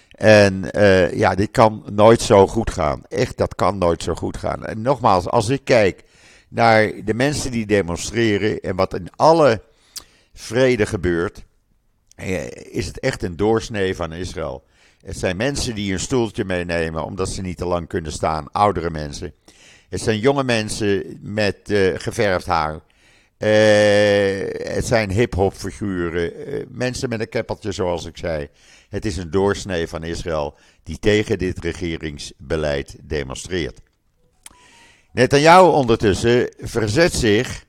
En 0.09 0.69
uh, 0.75 1.13
ja, 1.13 1.35
dit 1.35 1.51
kan 1.51 1.83
nooit 1.91 2.21
zo 2.21 2.47
goed 2.47 2.71
gaan. 2.71 3.01
Echt, 3.07 3.37
dat 3.37 3.55
kan 3.55 3.77
nooit 3.77 4.03
zo 4.03 4.13
goed 4.13 4.37
gaan. 4.37 4.65
En 4.65 4.81
nogmaals, 4.81 5.27
als 5.27 5.49
ik 5.49 5.61
kijk 5.63 6.03
naar 6.47 6.91
de 7.05 7.13
mensen 7.13 7.51
die 7.51 7.65
demonstreren 7.65 8.59
en 8.59 8.75
wat 8.75 8.93
in 8.93 9.09
alle 9.15 9.61
vrede 10.39 10.85
gebeurt, 10.85 11.45
eh, 12.15 12.47
is 12.51 12.85
het 12.85 12.99
echt 12.99 13.23
een 13.23 13.35
doorsnee 13.35 13.95
van 13.95 14.13
Israël. 14.13 14.63
Het 15.01 15.17
zijn 15.17 15.37
mensen 15.37 15.75
die 15.75 15.93
een 15.93 15.99
stoeltje 15.99 16.45
meenemen 16.45 17.05
omdat 17.05 17.29
ze 17.29 17.41
niet 17.41 17.57
te 17.57 17.65
lang 17.65 17.87
kunnen 17.87 18.11
staan, 18.11 18.51
oudere 18.51 18.89
mensen. 18.89 19.33
Het 19.89 20.01
zijn 20.01 20.19
jonge 20.19 20.43
mensen 20.43 21.19
met 21.21 21.57
uh, 21.67 21.99
geverfd 21.99 22.45
haar. 22.45 22.79
Het 23.37 24.85
zijn 24.85 25.11
hip-hop 25.11 25.53
figuren, 25.53 26.31
mensen 26.69 27.09
met 27.09 27.19
een 27.19 27.29
keppeltje, 27.29 27.71
zoals 27.71 28.05
ik 28.05 28.17
zei. 28.17 28.49
Het 28.89 29.05
is 29.05 29.17
een 29.17 29.31
doorsnee 29.31 29.87
van 29.87 30.03
Israël 30.03 30.57
die 30.83 30.99
tegen 30.99 31.37
dit 31.37 31.59
regeringsbeleid 31.59 32.95
demonstreert. 33.01 33.81
Netanyahu 35.11 35.67
ondertussen 35.67 36.53
verzet 36.57 37.13
zich 37.13 37.65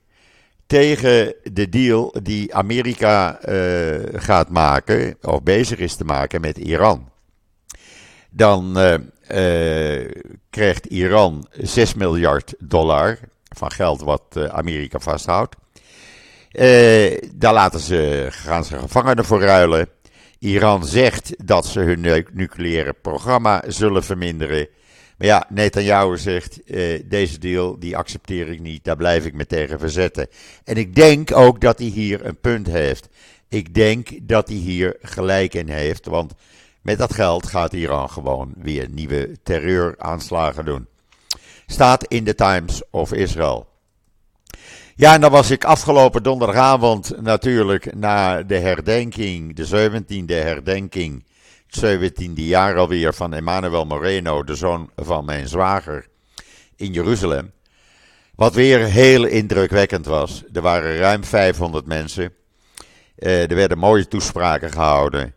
tegen 0.71 1.35
de 1.53 1.69
deal 1.69 2.15
die 2.23 2.55
Amerika 2.55 3.39
uh, 3.49 3.97
gaat 4.13 4.49
maken, 4.49 5.17
of 5.23 5.43
bezig 5.43 5.79
is 5.79 5.97
te 5.97 6.05
maken 6.05 6.41
met 6.41 6.59
Iran. 6.59 7.09
Dan 8.31 8.79
uh, 8.79 8.95
uh, 8.95 10.11
krijgt 10.51 10.87
Iran 10.87 11.47
6 11.51 11.95
miljard 11.95 12.55
dollar 12.59 13.19
van 13.57 13.71
geld 13.71 14.01
wat 14.01 14.49
Amerika 14.51 14.99
vasthoudt. 14.99 15.57
daar 17.35 17.53
laten 17.53 17.81
ze, 17.81 18.27
gaan 18.31 18.65
ze 18.65 18.79
gevangenen 18.79 19.25
voor 19.25 19.41
ruilen. 19.41 19.89
Iran 20.39 20.87
zegt 20.87 21.47
dat 21.47 21.67
ze 21.67 21.81
hun 21.81 22.27
nucleaire 22.33 22.93
programma 23.03 23.63
zullen 23.67 24.05
verminderen. 24.05 24.69
Maar 25.21 25.29
ja, 25.29 25.47
Netanyahu 25.49 26.19
zegt, 26.19 26.61
uh, 26.65 27.03
deze 27.05 27.39
deal 27.39 27.79
die 27.79 27.97
accepteer 27.97 28.49
ik 28.49 28.61
niet, 28.61 28.85
daar 28.85 28.97
blijf 28.97 29.25
ik 29.25 29.35
me 29.35 29.47
tegen 29.47 29.79
verzetten. 29.79 30.29
En 30.65 30.77
ik 30.77 30.95
denk 30.95 31.37
ook 31.37 31.61
dat 31.61 31.79
hij 31.79 31.89
hier 31.89 32.27
een 32.27 32.41
punt 32.41 32.67
heeft. 32.67 33.09
Ik 33.49 33.75
denk 33.75 34.09
dat 34.23 34.49
hij 34.49 34.57
hier 34.57 34.97
gelijk 35.03 35.55
in 35.55 35.69
heeft, 35.69 36.07
want 36.07 36.33
met 36.83 36.99
dat 36.99 37.15
geld 37.15 37.47
gaat 37.47 37.73
Iran 37.73 38.11
gewoon 38.11 38.53
weer 38.57 38.89
nieuwe 38.91 39.37
terreuraanslagen 39.43 40.65
doen. 40.65 40.87
Staat 41.67 42.05
in 42.05 42.25
de 42.25 42.35
Times 42.35 42.83
of 42.91 43.13
Israel. 43.13 43.69
Ja, 44.95 45.15
en 45.15 45.21
dan 45.21 45.31
was 45.31 45.51
ik 45.51 45.65
afgelopen 45.65 46.23
donderdagavond 46.23 47.21
natuurlijk 47.23 47.95
na 47.95 48.43
de 48.43 48.59
herdenking, 48.59 49.57
de 49.57 49.91
17e 49.91 50.35
herdenking 50.35 51.25
17e 51.71 52.33
jaar 52.35 52.77
alweer 52.77 53.15
van 53.15 53.35
Emmanuel 53.35 53.85
Moreno, 53.85 54.43
de 54.45 54.55
zoon 54.55 54.91
van 54.97 55.25
mijn 55.25 55.49
zwager, 55.49 56.07
in 56.77 56.93
Jeruzalem. 56.93 57.53
Wat 58.35 58.55
weer 58.55 58.85
heel 58.85 59.25
indrukwekkend 59.25 60.07
was. 60.07 60.45
Er 60.53 60.63
waren 60.63 60.97
ruim 60.97 61.25
500 61.25 61.87
mensen. 61.87 62.33
Uh, 63.19 63.51
er 63.51 63.55
werden 63.55 63.79
mooie 63.79 64.09
toespraken 64.09 64.73
gehouden. 64.73 65.35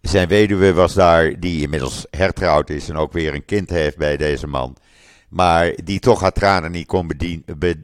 Zijn 0.00 0.28
weduwe 0.28 0.72
was 0.72 0.94
daar, 0.94 1.40
die 1.40 1.62
inmiddels 1.62 2.06
hertrouwd 2.10 2.70
is 2.70 2.88
en 2.88 2.96
ook 2.96 3.12
weer 3.12 3.34
een 3.34 3.44
kind 3.44 3.70
heeft 3.70 3.96
bij 3.96 4.16
deze 4.16 4.46
man. 4.46 4.76
Maar 5.28 5.72
die 5.84 5.98
toch 5.98 6.20
haar 6.20 6.32
tranen 6.32 6.70
niet 6.70 6.86
kon 6.86 7.10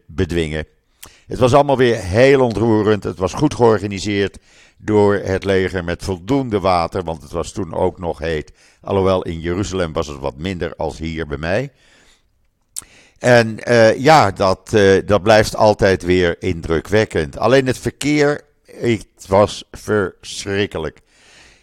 bedwingen. 0.06 0.66
Het 1.32 1.40
was 1.40 1.54
allemaal 1.54 1.76
weer 1.76 1.96
heel 1.96 2.40
ontroerend. 2.40 3.04
Het 3.04 3.18
was 3.18 3.32
goed 3.32 3.54
georganiseerd 3.54 4.38
door 4.76 5.14
het 5.14 5.44
leger 5.44 5.84
met 5.84 6.04
voldoende 6.04 6.60
water, 6.60 7.02
want 7.02 7.22
het 7.22 7.30
was 7.30 7.52
toen 7.52 7.74
ook 7.74 7.98
nog 7.98 8.18
heet. 8.18 8.52
Alhoewel 8.80 9.22
in 9.22 9.40
Jeruzalem 9.40 9.92
was 9.92 10.06
het 10.06 10.18
wat 10.18 10.36
minder 10.36 10.74
als 10.76 10.98
hier 10.98 11.26
bij 11.26 11.36
mij. 11.36 11.72
En 13.18 13.58
uh, 13.68 13.98
ja, 13.98 14.30
dat, 14.30 14.70
uh, 14.74 15.06
dat 15.06 15.22
blijft 15.22 15.56
altijd 15.56 16.02
weer 16.02 16.42
indrukwekkend. 16.42 17.38
Alleen 17.38 17.66
het 17.66 17.78
verkeer 17.78 18.40
het 18.64 19.26
was 19.28 19.64
verschrikkelijk. 19.70 21.00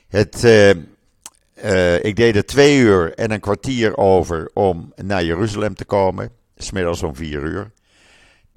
Het, 0.08 0.44
uh, 0.44 2.04
ik 2.04 2.16
deed 2.16 2.36
er 2.36 2.46
twee 2.46 2.78
uur 2.78 3.14
en 3.14 3.32
een 3.32 3.40
kwartier 3.40 3.98
over 3.98 4.50
om 4.54 4.94
naar 4.96 5.24
Jeruzalem 5.24 5.76
te 5.76 5.86
komen. 5.86 6.32
Smiddags 6.58 7.04
om 7.04 7.16
vier 7.16 7.42
uur. 7.42 7.72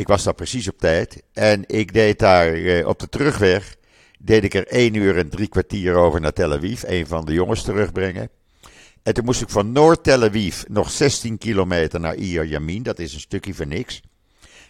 Ik 0.03 0.09
was 0.09 0.23
daar 0.25 0.35
precies 0.35 0.69
op 0.69 0.79
tijd. 0.79 1.23
En 1.33 1.65
ik 1.67 1.93
deed 1.93 2.19
daar 2.19 2.55
uh, 2.55 2.87
op 2.87 2.99
de 2.99 3.09
terugweg. 3.09 3.77
Deed 4.19 4.45
ik 4.45 4.55
er 4.55 4.67
één 4.67 4.95
uur 4.95 5.19
en 5.19 5.29
drie 5.29 5.49
kwartier 5.49 5.95
over 5.95 6.21
naar 6.21 6.33
Tel 6.33 6.53
Aviv. 6.53 6.83
Een 6.83 7.07
van 7.07 7.25
de 7.25 7.33
jongens 7.33 7.63
terugbrengen. 7.63 8.29
En 9.03 9.15
toen 9.15 9.25
moest 9.25 9.43
ik 9.43 9.49
van 9.49 9.73
Noord-Tel 9.73 10.23
Aviv 10.23 10.63
nog 10.69 10.91
16 10.91 11.39
kilometer 11.39 12.01
naar 12.01 12.15
Iyar 12.15 12.47
Yamin. 12.47 12.83
Dat 12.83 12.99
is 12.99 13.15
een 13.15 13.21
stukje 13.21 13.55
van 13.55 13.69
niks. 13.69 14.01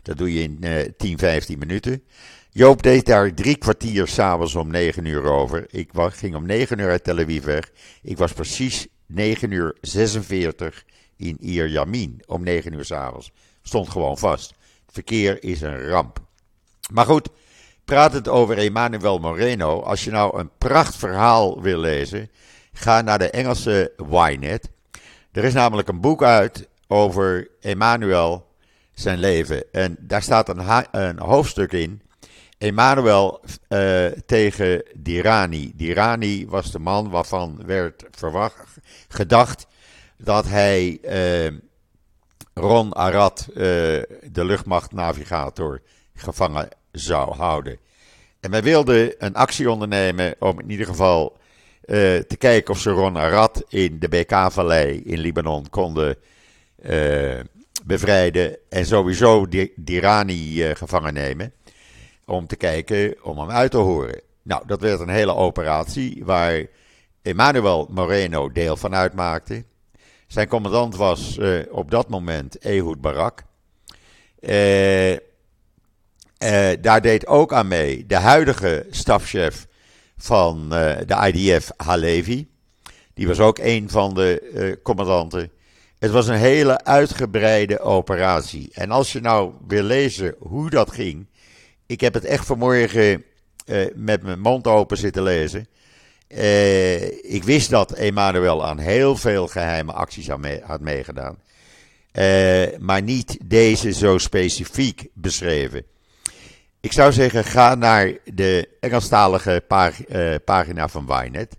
Dat 0.03 0.19
doe 0.19 0.35
je 0.35 0.43
in 0.43 0.59
uh, 0.61 0.81
10, 0.97 1.19
15 1.19 1.59
minuten. 1.59 2.03
Joop 2.51 2.83
deed 2.83 3.07
daar 3.07 3.35
drie 3.35 3.57
kwartier 3.57 4.09
s'avonds 4.09 4.55
om 4.55 4.71
9 4.71 5.05
uur 5.05 5.23
over. 5.23 5.67
Ik 5.71 5.91
ging 5.95 6.35
om 6.35 6.47
9 6.47 6.79
uur 6.79 6.91
uit 6.91 7.05
Tel 7.05 7.19
Aviv 7.19 7.45
weg. 7.45 7.71
Ik 8.03 8.19
was 8.19 8.33
precies 8.33 8.87
9 9.07 9.51
uur 9.51 9.77
46 9.81 10.85
in 11.17 11.37
Iyar 11.41 11.69
Yamin 11.69 12.23
om 12.27 12.43
9 12.43 12.73
uur 12.73 12.85
s'avonds. 12.85 13.31
Stond 13.63 13.89
gewoon 13.89 14.19
vast. 14.19 14.55
Verkeer 14.93 15.43
is 15.45 15.61
een 15.61 15.89
ramp. 15.89 16.19
Maar 16.93 17.07
goed, 17.07 17.29
praat 17.85 18.13
het 18.13 18.29
over 18.29 18.59
Emmanuel 18.59 19.19
Moreno. 19.19 19.81
Als 19.81 20.05
je 20.05 20.11
nou 20.11 20.39
een 20.39 20.51
prachtverhaal 20.59 21.63
wil 21.63 21.79
lezen, 21.79 22.31
ga 22.73 23.01
naar 23.01 23.19
de 23.19 23.31
Engelse 23.31 23.93
Ynet. 24.11 24.71
Er 25.33 25.45
is 25.45 25.53
namelijk 25.53 25.89
een 25.89 26.01
boek 26.01 26.23
uit 26.23 26.69
over 26.87 27.49
Emmanuel, 27.61 28.47
zijn 28.93 29.19
leven. 29.19 29.65
En 29.73 29.97
daar 30.01 30.23
staat 30.23 30.49
een, 30.49 30.87
een 30.91 31.19
hoofdstuk 31.19 31.73
in. 31.73 32.03
Emmanuel 32.59 33.41
uh, 33.69 34.07
tegen 34.07 34.83
Dirani. 34.95 35.73
Dirani 35.75 36.47
was 36.49 36.71
de 36.71 36.79
man 36.79 37.11
waarvan 37.11 37.63
werd 37.67 38.05
verwacht, 38.11 38.77
gedacht 39.09 39.67
dat 40.17 40.47
hij 40.47 40.99
uh, 41.03 41.59
Ron 42.55 42.95
Arad, 42.95 43.47
uh, 43.49 43.57
de 43.57 44.45
luchtmachtnavigator, 44.45 45.81
gevangen 46.15 46.69
zou 46.93 47.35
houden. 47.35 47.79
En 48.41 48.51
wij 48.51 48.63
wilden 48.63 49.15
een 49.19 49.35
actie 49.35 49.71
ondernemen 49.71 50.35
om 50.39 50.61
in 50.61 50.71
ieder 50.71 50.87
geval 50.87 51.37
uh, 51.85 51.97
te 52.19 52.37
kijken 52.39 52.75
of 52.75 52.81
ze 52.81 52.91
Ron 52.91 53.19
Arad 53.19 53.65
in 53.69 53.99
de 53.99 54.09
BK-vallei 54.09 55.03
in 55.03 55.19
Libanon 55.19 55.71
konden 55.71 56.17
uh, 56.83 57.41
bevrijden. 57.85 58.57
En 58.69 58.87
sowieso 58.87 59.47
Dirani 59.77 60.75
gevangen 60.75 61.15
nemen. 61.15 61.53
Om 62.27 62.47
te 62.47 62.57
kijken, 62.57 63.17
om 63.23 63.39
hem 63.39 63.51
uit 63.51 63.71
te 63.71 63.77
horen. 63.77 64.21
Nou, 64.43 64.67
dat 64.67 64.81
werd 64.81 65.01
een 65.01 65.09
hele 65.09 65.35
operatie 65.35 66.23
waar 66.25 66.67
Emmanuel 67.23 67.89
Moreno 67.91 68.53
deel 68.53 68.77
van 68.77 68.95
uitmaakte. 68.95 69.65
Zijn 70.33 70.49
commandant 70.49 70.97
was 70.97 71.39
op 71.71 71.91
dat 71.91 72.09
moment 72.09 72.59
Ehud 72.59 73.01
Barak. 73.01 73.43
daar 76.81 77.01
deed 77.01 77.27
ook 77.27 77.53
aan 77.53 77.69
mee 77.69 78.07
de 78.07 78.17
huidige 78.17 78.87
stafchef 78.91 79.67
van 80.17 80.69
de 81.07 81.33
IDF 81.33 81.71
Halevi. 81.77 82.49
Die 83.15 83.27
was 83.27 83.41
ook 83.41 83.59
een 83.59 83.91
van 83.91 84.15
de 84.15 84.79
commandanten. 84.83 85.51
Het 85.99 86.11
was 86.11 86.29
een 86.29 86.35
hele 86.35 86.85
uitgebreide 86.85 87.81
operatie. 87.81 88.71
En 88.73 88.91
als 88.91 89.13
je 89.13 89.21
nou 89.21 89.53
wil 89.67 89.83
lezen 89.83 90.35
hoe 90.39 90.71
dat 90.71 90.91
ging. 90.91 91.27
Ik 91.87 92.01
heb 92.01 92.15
het 92.15 92.25
echt 92.25 92.47
vanmorgen 92.47 93.25
met 93.95 94.23
mijn 94.23 94.41
mond 94.41 94.67
open 94.67 94.97
zitten 94.97 95.23
lezen. 95.23 95.67
Ik 97.23 97.45
wist 97.45 97.71
dat 97.71 97.93
Emmanuel 97.93 98.65
aan 98.65 98.79
heel 98.79 99.17
veel 99.17 99.47
geheime 99.47 99.93
acties 99.93 100.29
had, 100.29 100.39
mee, 100.39 100.61
had 100.65 100.81
meegedaan. 100.81 101.39
maar 102.79 103.03
niet 103.03 103.39
deze 103.45 103.93
zo 103.93 104.19
specifiek 104.19 105.09
beschreven. 105.15 105.85
Ik 106.81 106.93
zou 106.93 107.13
zeggen, 107.13 107.45
ga 107.45 107.75
naar 107.75 108.13
de 108.25 108.69
Engelstalige 108.81 109.63
uh, 110.09 110.35
pagina 110.45 110.89
van 110.89 111.07
Wynet. 111.07 111.57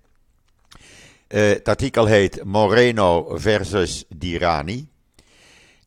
Het 1.27 1.67
artikel 1.67 2.05
heet 2.05 2.43
Moreno 2.43 3.37
versus 3.37 4.05
Dirani. 4.09 4.87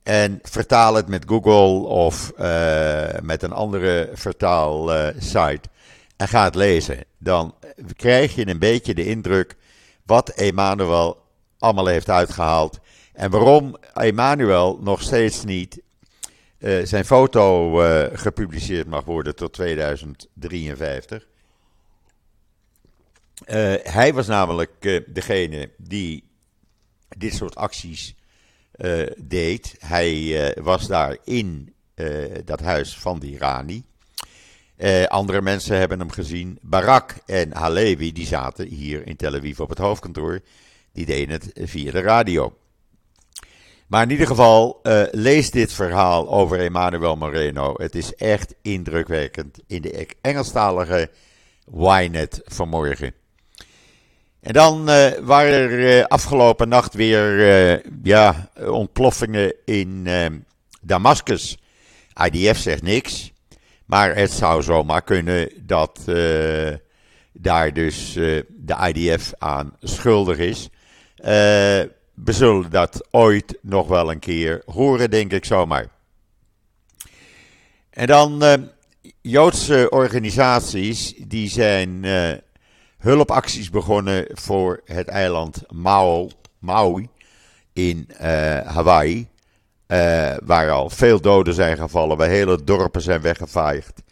En 0.03 0.39
vertaal 0.43 0.95
het 0.95 1.09
met 1.09 1.25
Google 1.27 1.89
of 1.89 2.33
met 3.23 3.43
een 3.43 3.53
andere 3.53 4.11
vertaalsite. 4.15 5.69
En 6.17 6.29
ga 6.29 6.45
het 6.45 6.55
lezen. 6.55 7.05
Dan 7.19 7.55
krijg 7.97 8.35
je 8.35 8.49
een 8.49 8.59
beetje 8.59 8.95
de 8.95 9.07
indruk 9.07 9.57
wat 10.05 10.29
Emmanuel 10.29 11.23
allemaal 11.59 11.87
heeft 11.87 12.11
uitgehaald. 12.11 12.79
En 13.13 13.31
waarom 13.31 13.77
Emmanuel 13.95 14.79
nog 14.83 15.03
steeds 15.03 15.45
niet 15.45 15.81
uh, 16.59 16.85
zijn 16.85 17.05
foto 17.05 17.81
uh, 17.83 18.07
gepubliceerd 18.13 18.87
mag 18.87 19.05
worden 19.05 19.35
tot 19.35 19.53
2053. 19.53 21.27
Uh, 23.47 23.75
hij 23.83 24.15
was 24.15 24.27
namelijk 24.27 25.03
degene 25.07 25.71
die 25.77 26.25
dit 27.09 27.35
soort 27.35 27.55
acties 27.55 28.15
deed. 29.17 29.77
Hij 29.79 30.55
was 30.63 30.87
daar 30.87 31.17
in 31.25 31.75
dat 32.45 32.61
huis 32.61 32.99
van 32.99 33.19
die 33.19 33.39
Irani. 34.79 35.05
andere 35.07 35.43
mensen 35.43 35.79
hebben 35.79 35.99
hem 35.99 36.11
gezien. 36.11 36.59
Barak 36.63 37.15
en 37.27 37.53
Halevi 37.53 38.13
die 38.13 38.27
zaten 38.27 38.67
hier 38.67 39.07
in 39.07 39.17
Tel 39.17 39.35
Aviv 39.35 39.61
op 39.61 39.69
het 39.69 39.79
hoofdkantoor. 39.79 40.41
Die 40.93 41.07
deden 41.07 41.31
het 41.31 41.51
via 41.55 41.93
de 41.93 42.01
radio. 42.01 42.57
Maar 43.87 44.03
in 44.03 44.11
ieder 44.11 44.27
geval, 44.27 44.81
uh, 44.83 45.03
lees 45.11 45.51
dit 45.51 45.73
verhaal 45.73 46.29
over 46.29 46.61
Emmanuel 46.61 47.17
Moreno. 47.17 47.75
Het 47.77 47.95
is 47.95 48.15
echt 48.15 48.55
indrukwekkend 48.63 49.59
in 49.67 49.83
de 49.83 50.09
Engelstalige 50.21 51.11
Ynet 51.75 52.41
vanmorgen. 52.45 53.15
En 54.41 54.53
dan 54.53 54.91
uh, 54.91 55.11
waren 55.23 55.71
er 55.71 56.07
afgelopen 56.07 56.69
nacht 56.69 56.95
weer 56.95 57.83
ja, 58.03 58.51
ontploffingen 58.69 59.55
in 59.65 60.09
Damascus. 60.81 61.59
IDF 62.31 62.59
zegt 62.59 62.83
niks, 62.83 63.33
maar 63.87 64.17
het 64.17 64.31
zou 64.31 64.63
zomaar 64.63 65.03
kunnen 65.03 65.51
dat 65.67 66.01
daar 67.33 67.73
dus 67.73 68.13
de 68.49 68.93
IDF 68.93 69.33
aan 69.39 69.77
schuldig 69.81 70.39
is 70.39 70.71
we 72.25 72.33
zullen 72.33 72.71
dat 72.71 73.09
ooit 73.11 73.59
nog 73.63 73.89
wel 73.89 74.11
een 74.11 74.19
keer 74.19 74.63
horen, 74.65 75.11
denk 75.11 75.33
ik 75.33 75.45
zomaar. 75.45 75.89
En 77.91 78.07
dan 78.07 78.43
Joodse 79.21 79.87
organisaties 79.91 81.15
die 81.19 81.49
zijn 81.49 82.05
hulpacties 82.99 83.71
begonnen 83.71 84.27
voor 84.33 84.81
het 84.85 85.09
eiland 85.09 85.63
Maui, 86.59 87.09
in 87.73 88.09
Hawaii. 89.87 90.39
waar 90.45 90.71
al 90.71 90.91
veel 90.91 91.21
doden 91.21 91.55
zijn 91.55 91.77
gevallen, 91.77 92.17
waar 92.17 92.29
hele 92.29 92.65
dorpen 92.65 93.03
zijn 93.03 93.21
weggevaagd. 93.21 94.03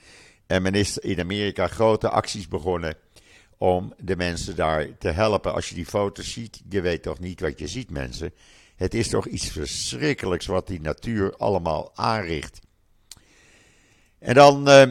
En 0.47 0.63
men 0.63 0.75
is 0.75 0.99
in 0.99 1.21
Amerika 1.21 1.67
grote 1.67 2.09
acties 2.09 2.49
begonnen 2.49 2.97
om 3.59 3.95
de 3.99 4.17
mensen 4.17 4.57
daar 4.57 4.99
te 4.99 5.09
helpen. 5.09 5.55
Als 5.55 5.69
je 5.69 5.75
die 5.75 5.87
foto's 5.87 6.33
ziet, 6.33 6.63
je 6.69 6.81
weet 6.81 7.03
toch 7.03 7.19
niet 7.19 7.41
wat 7.41 7.59
je 7.59 7.67
ziet, 7.67 7.91
mensen. 7.91 8.33
Het 8.77 8.95
is 8.95 9.09
toch 9.09 9.27
iets 9.27 9.49
verschrikkelijks 9.49 10.47
wat 10.47 10.67
die 10.67 10.81
natuur 10.81 11.37
allemaal 11.37 11.91
aanricht. 11.95 12.61
En 14.19 14.35
dan, 14.35 14.69
uh, 14.69 14.83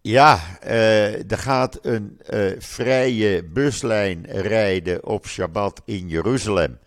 ja, 0.00 0.40
uh, 0.64 1.30
er 1.30 1.38
gaat 1.38 1.78
een 1.82 2.20
vrije 2.58 3.44
buslijn 3.44 4.26
rijden 4.26 5.04
op 5.04 5.26
Shabbat 5.26 5.82
in 5.84 6.08
Jeruzalem. 6.08 6.78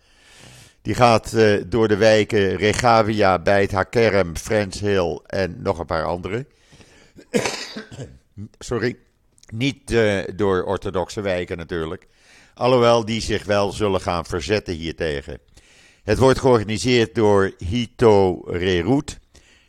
Die 0.86 0.94
gaat 0.94 1.36
door 1.66 1.88
de 1.88 1.96
wijken 1.96 2.56
Regavia, 2.56 3.38
Beit 3.38 3.72
Hakerem, 3.72 4.36
Friends 4.36 4.80
Hill 4.80 5.20
en 5.26 5.62
nog 5.62 5.78
een 5.78 5.86
paar 5.86 6.04
andere. 6.04 6.46
Sorry. 8.58 8.96
Niet 9.52 9.90
uh, 9.90 10.24
door 10.36 10.62
orthodoxe 10.62 11.20
wijken 11.20 11.56
natuurlijk. 11.56 12.06
Alhoewel 12.54 13.04
die 13.04 13.20
zich 13.20 13.44
wel 13.44 13.72
zullen 13.72 14.00
gaan 14.00 14.24
verzetten 14.24 14.74
hiertegen. 14.74 15.38
Het 16.04 16.18
wordt 16.18 16.38
georganiseerd 16.38 17.14
door 17.14 17.52
Hito 17.58 18.40
Rerut. 18.44 19.18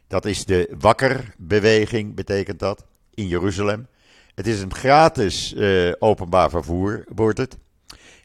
Dat 0.07 0.25
is 0.25 0.45
de 0.45 0.75
wakkerbeweging, 0.79 2.15
betekent 2.15 2.59
dat, 2.59 2.85
in 3.13 3.27
Jeruzalem. 3.27 3.87
Het 4.35 4.47
is 4.47 4.61
een 4.61 4.73
gratis 4.73 5.53
uh, 5.53 5.91
openbaar 5.99 6.49
vervoer, 6.49 7.03
wordt 7.15 7.37
het. 7.37 7.57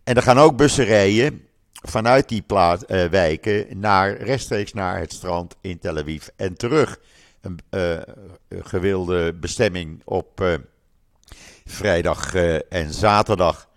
En 0.05 0.14
er 0.14 0.22
gaan 0.22 0.38
ook 0.38 0.57
bussen 0.57 0.85
rijden 0.85 1.50
vanuit 1.83 2.29
die 2.29 2.42
plaat, 2.42 2.90
uh, 2.90 3.05
wijken 3.05 3.79
naar, 3.79 4.16
rechtstreeks 4.16 4.73
naar 4.73 4.99
het 4.99 5.12
strand 5.12 5.57
in 5.61 5.79
Tel 5.79 5.99
Aviv 5.99 6.27
en 6.37 6.57
terug. 6.57 6.99
Een 7.40 7.59
uh, 7.71 7.99
gewilde 8.62 9.33
bestemming 9.33 10.03
op 10.05 10.61
vrijdag 11.64 12.35
en 12.68 12.92
zaterdag. 12.92 13.68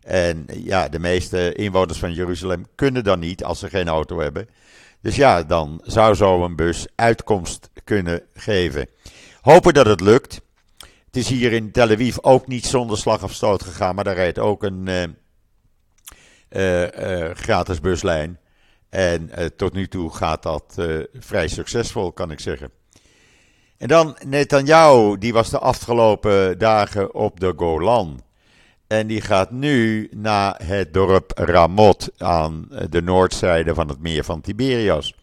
En 0.00 0.46
ja, 0.52 0.88
de 0.88 0.98
meeste 0.98 1.52
inwoners 1.52 1.98
van 1.98 2.12
Jeruzalem 2.12 2.66
kunnen 2.74 3.04
dan 3.04 3.18
niet 3.18 3.44
als 3.44 3.58
ze 3.58 3.68
geen 3.68 3.88
auto 3.88 4.20
hebben. 4.20 4.48
Dus 5.00 5.16
ja, 5.16 5.42
dan 5.42 5.80
zou 5.82 6.14
zo'n 6.14 6.56
bus 6.56 6.86
uitkomst 6.94 7.70
kunnen 7.84 8.22
geven. 8.34 8.88
Hopen 9.40 9.74
dat 9.74 9.86
het 9.86 10.00
lukt. 10.00 10.40
Het 11.06 11.16
is 11.16 11.28
hier 11.28 11.52
in 11.52 11.70
Tel 11.70 11.90
Aviv 11.90 12.16
ook 12.20 12.46
niet 12.46 12.66
zonder 12.66 12.98
slag 12.98 13.22
of 13.22 13.32
stoot 13.32 13.62
gegaan, 13.62 13.94
maar 13.94 14.04
daar 14.04 14.14
rijdt 14.14 14.38
ook 14.38 14.62
een 14.62 15.16
gratis 17.34 17.80
buslijn. 17.80 18.38
En 18.88 19.30
tot 19.56 19.72
nu 19.72 19.88
toe 19.88 20.14
gaat 20.14 20.42
dat 20.42 20.74
vrij 21.18 21.48
succesvol, 21.48 22.12
kan 22.12 22.30
ik 22.30 22.40
zeggen. 22.40 22.70
En 23.78 23.88
dan 23.88 24.16
Netanyahu, 24.26 25.18
die 25.18 25.32
was 25.32 25.50
de 25.50 25.58
afgelopen 25.58 26.58
dagen 26.58 27.14
op 27.14 27.40
de 27.40 27.52
Golan. 27.56 28.22
En 28.86 29.06
die 29.06 29.20
gaat 29.20 29.50
nu 29.50 30.08
naar 30.14 30.60
het 30.64 30.94
dorp 30.94 31.32
Ramot 31.34 32.10
aan 32.18 32.68
de 32.90 33.02
noordzijde 33.02 33.74
van 33.74 33.88
het 33.88 34.00
meer 34.00 34.24
van 34.24 34.40
Tiberias. 34.40 35.14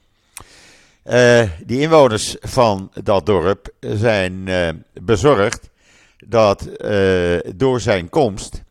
Uh, 1.06 1.50
die 1.66 1.80
inwoners 1.80 2.36
van 2.40 2.92
dat 3.04 3.26
dorp 3.26 3.70
zijn 3.80 4.50
bezorgd 4.94 5.70
dat 6.26 6.70
door 7.56 7.80
zijn 7.80 8.10
komst 8.10 8.64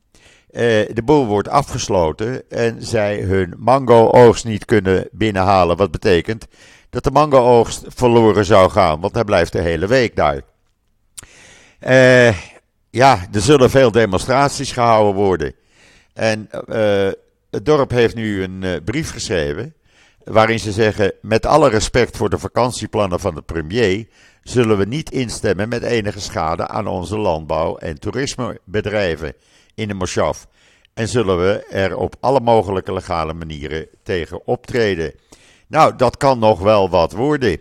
de 0.52 1.02
boel 1.04 1.26
wordt 1.26 1.48
afgesloten 1.48 2.42
en 2.48 2.82
zij 2.82 3.20
hun 3.20 3.54
mango-oogst 3.58 4.44
niet 4.44 4.64
kunnen 4.64 5.08
binnenhalen. 5.12 5.76
Wat 5.76 5.90
betekent 5.90 6.46
dat 6.90 7.04
de 7.04 7.10
mango-oogst 7.10 7.84
verloren 7.88 8.44
zou 8.44 8.70
gaan, 8.70 9.00
want 9.00 9.14
hij 9.14 9.24
blijft 9.24 9.52
de 9.52 9.60
hele 9.60 9.86
week 9.86 10.16
daar. 10.16 10.40
ja, 12.90 13.26
er 13.32 13.40
zullen 13.40 13.70
veel 13.70 13.90
demonstraties 13.90 14.72
gehouden 14.72 15.14
worden. 15.14 15.54
En 16.14 16.48
het 17.50 17.64
dorp 17.64 17.90
heeft 17.90 18.14
nu 18.14 18.42
een 18.42 18.84
brief 18.84 19.10
geschreven 19.10 19.74
waarin 20.24 20.58
ze 20.58 20.72
zeggen: 20.72 21.12
met 21.22 21.46
alle 21.46 21.68
respect 21.68 22.16
voor 22.16 22.30
de 22.30 22.38
vakantieplannen 22.38 23.20
van 23.20 23.34
de 23.34 23.42
premier, 23.42 24.06
zullen 24.42 24.78
we 24.78 24.84
niet 24.84 25.10
instemmen 25.10 25.68
met 25.68 25.82
enige 25.82 26.20
schade 26.20 26.68
aan 26.68 26.86
onze 26.86 27.18
landbouw- 27.18 27.76
en 27.76 28.00
toerismebedrijven 28.00 29.34
in 29.80 29.88
de 29.88 29.94
Moshav. 29.94 30.42
En 30.94 31.08
zullen 31.08 31.38
we 31.38 31.64
er 31.70 31.96
op 31.96 32.16
alle 32.20 32.40
mogelijke 32.40 32.92
legale 32.92 33.32
manieren 33.32 33.86
tegen 34.02 34.46
optreden. 34.46 35.14
Nou, 35.66 35.96
dat 35.96 36.16
kan 36.16 36.38
nog 36.38 36.60
wel 36.60 36.90
wat 36.90 37.12
worden. 37.12 37.60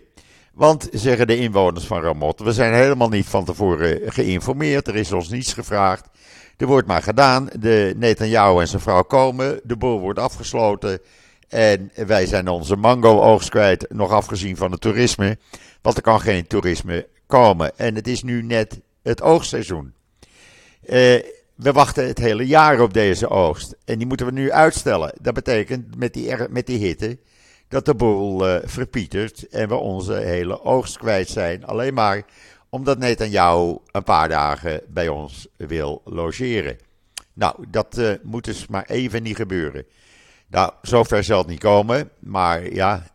Want, 0.52 0.88
zeggen 0.92 1.26
de 1.26 1.36
inwoners 1.36 1.86
van 1.86 2.02
Ramot, 2.02 2.40
we 2.40 2.52
zijn 2.52 2.74
helemaal 2.74 3.08
niet 3.08 3.26
van 3.26 3.44
tevoren 3.44 4.12
geïnformeerd. 4.12 4.88
Er 4.88 4.96
is 4.96 5.12
ons 5.12 5.28
niets 5.28 5.52
gevraagd. 5.52 6.08
Er 6.56 6.66
wordt 6.66 6.86
maar 6.86 7.02
gedaan. 7.02 7.48
De 7.58 7.94
Netanyahu 7.96 8.60
en 8.60 8.68
zijn 8.68 8.82
vrouw 8.82 9.02
komen. 9.02 9.60
De 9.64 9.76
boel 9.76 10.00
wordt 10.00 10.18
afgesloten. 10.18 11.00
En 11.48 11.90
wij 11.94 12.26
zijn 12.26 12.48
onze 12.48 12.76
mango-oogst 12.76 13.48
kwijt, 13.48 13.86
nog 13.88 14.10
afgezien 14.10 14.56
van 14.56 14.70
het 14.70 14.80
toerisme. 14.80 15.38
Want 15.82 15.96
er 15.96 16.02
kan 16.02 16.20
geen 16.20 16.46
toerisme 16.46 17.08
komen. 17.26 17.78
En 17.78 17.94
het 17.94 18.08
is 18.08 18.22
nu 18.22 18.42
net 18.42 18.80
het 19.02 19.22
oogstseizoen. 19.22 19.94
Uh, 20.86 21.18
we 21.60 21.72
wachten 21.72 22.06
het 22.06 22.18
hele 22.18 22.46
jaar 22.46 22.80
op 22.80 22.92
deze 22.92 23.28
oogst. 23.28 23.76
En 23.84 23.98
die 23.98 24.06
moeten 24.06 24.26
we 24.26 24.32
nu 24.32 24.52
uitstellen. 24.52 25.14
Dat 25.20 25.34
betekent 25.34 25.96
met 25.96 26.12
die, 26.12 26.34
met 26.48 26.66
die 26.66 26.78
hitte 26.78 27.18
dat 27.68 27.84
de 27.84 27.94
boel 27.94 28.48
uh, 28.48 28.56
verpietert 28.64 29.48
en 29.48 29.68
we 29.68 29.74
onze 29.74 30.12
hele 30.12 30.62
oogst 30.62 30.98
kwijt 30.98 31.28
zijn. 31.28 31.64
Alleen 31.64 31.94
maar 31.94 32.22
omdat 32.68 32.98
Netanyahu 32.98 33.78
een 33.90 34.04
paar 34.04 34.28
dagen 34.28 34.82
bij 34.88 35.08
ons 35.08 35.48
wil 35.56 36.02
logeren. 36.04 36.78
Nou, 37.32 37.64
dat 37.68 37.98
uh, 37.98 38.12
moet 38.22 38.44
dus 38.44 38.66
maar 38.66 38.84
even 38.84 39.22
niet 39.22 39.36
gebeuren. 39.36 39.84
Nou, 40.46 40.72
zover 40.82 41.24
zal 41.24 41.38
het 41.38 41.46
niet 41.46 41.60
komen. 41.60 42.10
Maar 42.18 42.72
ja, 42.72 43.06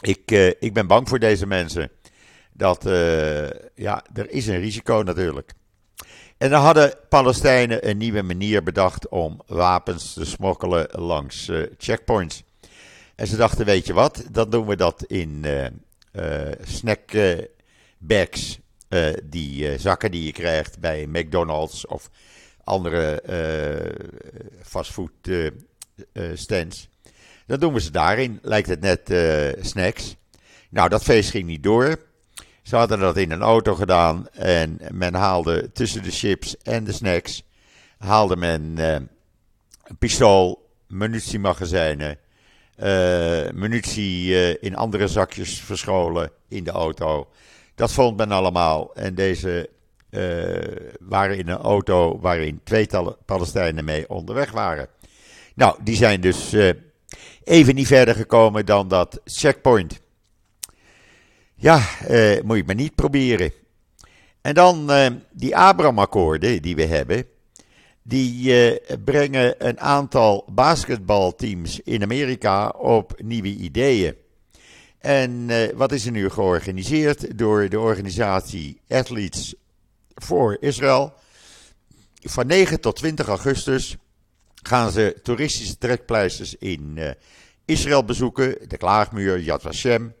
ik, 0.00 0.30
uh, 0.30 0.46
ik 0.46 0.72
ben 0.72 0.86
bang 0.86 1.08
voor 1.08 1.18
deze 1.18 1.46
mensen. 1.46 1.90
Dat, 2.52 2.82
ja, 3.74 4.04
er 4.14 4.30
is 4.30 4.46
een 4.46 4.60
risico 4.60 5.02
natuurlijk. 5.02 5.52
En 6.38 6.50
dan 6.50 6.62
hadden 6.62 6.94
Palestijnen 7.08 7.88
een 7.88 7.96
nieuwe 7.96 8.22
manier 8.22 8.62
bedacht 8.62 9.08
om 9.08 9.40
wapens 9.46 10.12
te 10.12 10.24
smokkelen 10.24 10.88
langs 10.90 11.48
uh, 11.48 11.66
checkpoints. 11.78 12.42
En 13.14 13.26
ze 13.26 13.36
dachten, 13.36 13.64
weet 13.64 13.86
je 13.86 13.92
wat, 13.92 14.24
dan 14.30 14.50
doen 14.50 14.66
we 14.66 14.76
dat 14.76 15.04
in 15.04 15.46
snackbags. 16.62 17.48
die 19.24 19.78
zakken 19.78 20.10
die 20.10 20.24
je 20.24 20.32
krijgt 20.32 20.78
bij 20.78 21.06
McDonald's 21.06 21.86
of 21.86 22.10
andere 22.64 23.22
fastfood 24.62 25.10
stands. 26.34 26.88
Dan 27.46 27.60
doen 27.60 27.72
we 27.72 27.80
ze 27.80 27.90
daarin. 27.90 28.38
Lijkt 28.42 28.68
het 28.68 28.80
net 28.80 29.12
snacks. 29.66 30.16
Nou, 30.70 30.88
dat 30.88 31.02
feest 31.02 31.30
ging 31.30 31.46
niet 31.46 31.62
door. 31.62 32.07
Ze 32.68 32.76
hadden 32.76 32.98
dat 32.98 33.16
in 33.16 33.30
een 33.30 33.42
auto 33.42 33.74
gedaan. 33.74 34.28
En 34.32 34.78
men 34.92 35.14
haalde 35.14 35.72
tussen 35.72 36.02
de 36.02 36.10
chips 36.10 36.56
en 36.56 36.84
de 36.84 36.92
snacks. 36.92 37.42
Haalde 37.98 38.36
men 38.36 38.74
uh, 38.78 38.92
een 38.92 39.96
pistool, 39.98 40.68
munitiemagazijnen. 40.86 42.18
munitie 43.54 44.58
in 44.60 44.76
andere 44.76 45.08
zakjes 45.08 45.60
verscholen 45.60 46.30
in 46.48 46.64
de 46.64 46.70
auto. 46.70 47.28
Dat 47.74 47.92
vond 47.92 48.16
men 48.16 48.32
allemaal. 48.32 48.94
En 48.94 49.14
deze 49.14 49.70
waren 51.00 51.38
in 51.38 51.48
een 51.48 51.58
auto 51.58 52.20
waarin 52.20 52.60
twee 52.64 52.88
Palestijnen 53.24 53.84
mee 53.84 54.08
onderweg 54.08 54.50
waren. 54.50 54.88
Nou, 55.54 55.78
die 55.82 55.96
zijn 55.96 56.20
dus 56.20 56.54
uh, 56.54 56.70
even 57.44 57.74
niet 57.74 57.86
verder 57.86 58.14
gekomen 58.14 58.66
dan 58.66 58.88
dat 58.88 59.20
checkpoint. 59.24 60.00
Ja, 61.60 61.88
uh, 62.10 62.40
moet 62.42 62.56
je 62.56 62.62
maar 62.66 62.74
niet 62.74 62.94
proberen. 62.94 63.52
En 64.40 64.54
dan 64.54 64.90
uh, 64.90 65.06
die 65.32 65.56
Abraham-akkoorden 65.56 66.62
die 66.62 66.76
we 66.76 66.84
hebben. 66.84 67.24
Die 68.02 68.80
brengen 69.04 69.66
een 69.68 69.80
aantal 69.80 70.44
basketbalteams 70.50 71.80
in 71.80 72.02
Amerika 72.02 72.68
op 72.68 73.20
nieuwe 73.22 73.48
ideeën. 73.48 74.14
En 74.98 75.50
wat 75.76 75.92
is 75.92 76.06
er 76.06 76.12
nu 76.12 76.30
georganiseerd 76.30 77.38
door 77.38 77.68
de 77.68 77.80
organisatie 77.80 78.80
Athletes 78.88 79.54
for 80.14 80.56
Israel? 80.60 81.12
Van 82.22 82.46
9 82.46 82.80
tot 82.80 82.96
20 82.96 83.28
augustus 83.28 83.96
gaan 84.62 84.90
ze 84.90 85.20
toeristische 85.22 85.78
trekpleisters 85.78 86.54
in 86.54 86.92
uh, 86.94 87.10
Israël 87.64 88.04
bezoeken, 88.04 88.68
de 88.68 88.76
Klaagmuur, 88.76 89.40
Yad 89.40 89.62
Vashem. 89.62 90.14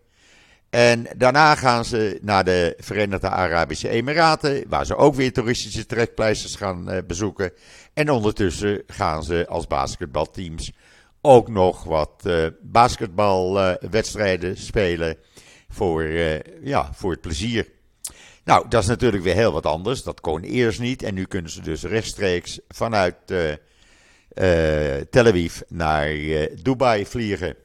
En 0.70 1.06
daarna 1.16 1.54
gaan 1.54 1.84
ze 1.84 2.18
naar 2.22 2.44
de 2.44 2.74
Verenigde 2.78 3.28
Arabische 3.28 3.88
Emiraten, 3.88 4.64
waar 4.68 4.86
ze 4.86 4.96
ook 4.96 5.14
weer 5.14 5.32
toeristische 5.32 5.86
trekpleisters 5.86 6.54
gaan 6.54 6.92
uh, 6.92 6.98
bezoeken. 7.06 7.52
En 7.94 8.10
ondertussen 8.10 8.82
gaan 8.86 9.24
ze 9.24 9.46
als 9.48 9.66
basketbalteams 9.66 10.72
ook 11.20 11.48
nog 11.48 11.84
wat 11.84 12.22
uh, 12.24 12.46
basketbalwedstrijden 12.62 14.56
spelen 14.56 15.16
voor, 15.68 16.04
ja, 16.62 16.90
voor 16.92 17.10
het 17.10 17.20
plezier. 17.20 17.68
Nou, 18.44 18.68
dat 18.68 18.82
is 18.82 18.88
natuurlijk 18.88 19.22
weer 19.22 19.34
heel 19.34 19.52
wat 19.52 19.66
anders. 19.66 20.02
Dat 20.02 20.20
kon 20.20 20.42
eerst 20.42 20.80
niet. 20.80 21.02
En 21.02 21.14
nu 21.14 21.24
kunnen 21.24 21.50
ze 21.50 21.60
dus 21.60 21.82
rechtstreeks 21.82 22.60
vanuit 22.68 23.14
Tel 25.10 25.26
Aviv 25.26 25.60
naar 25.68 26.08
Dubai 26.62 27.06
vliegen. 27.06 27.56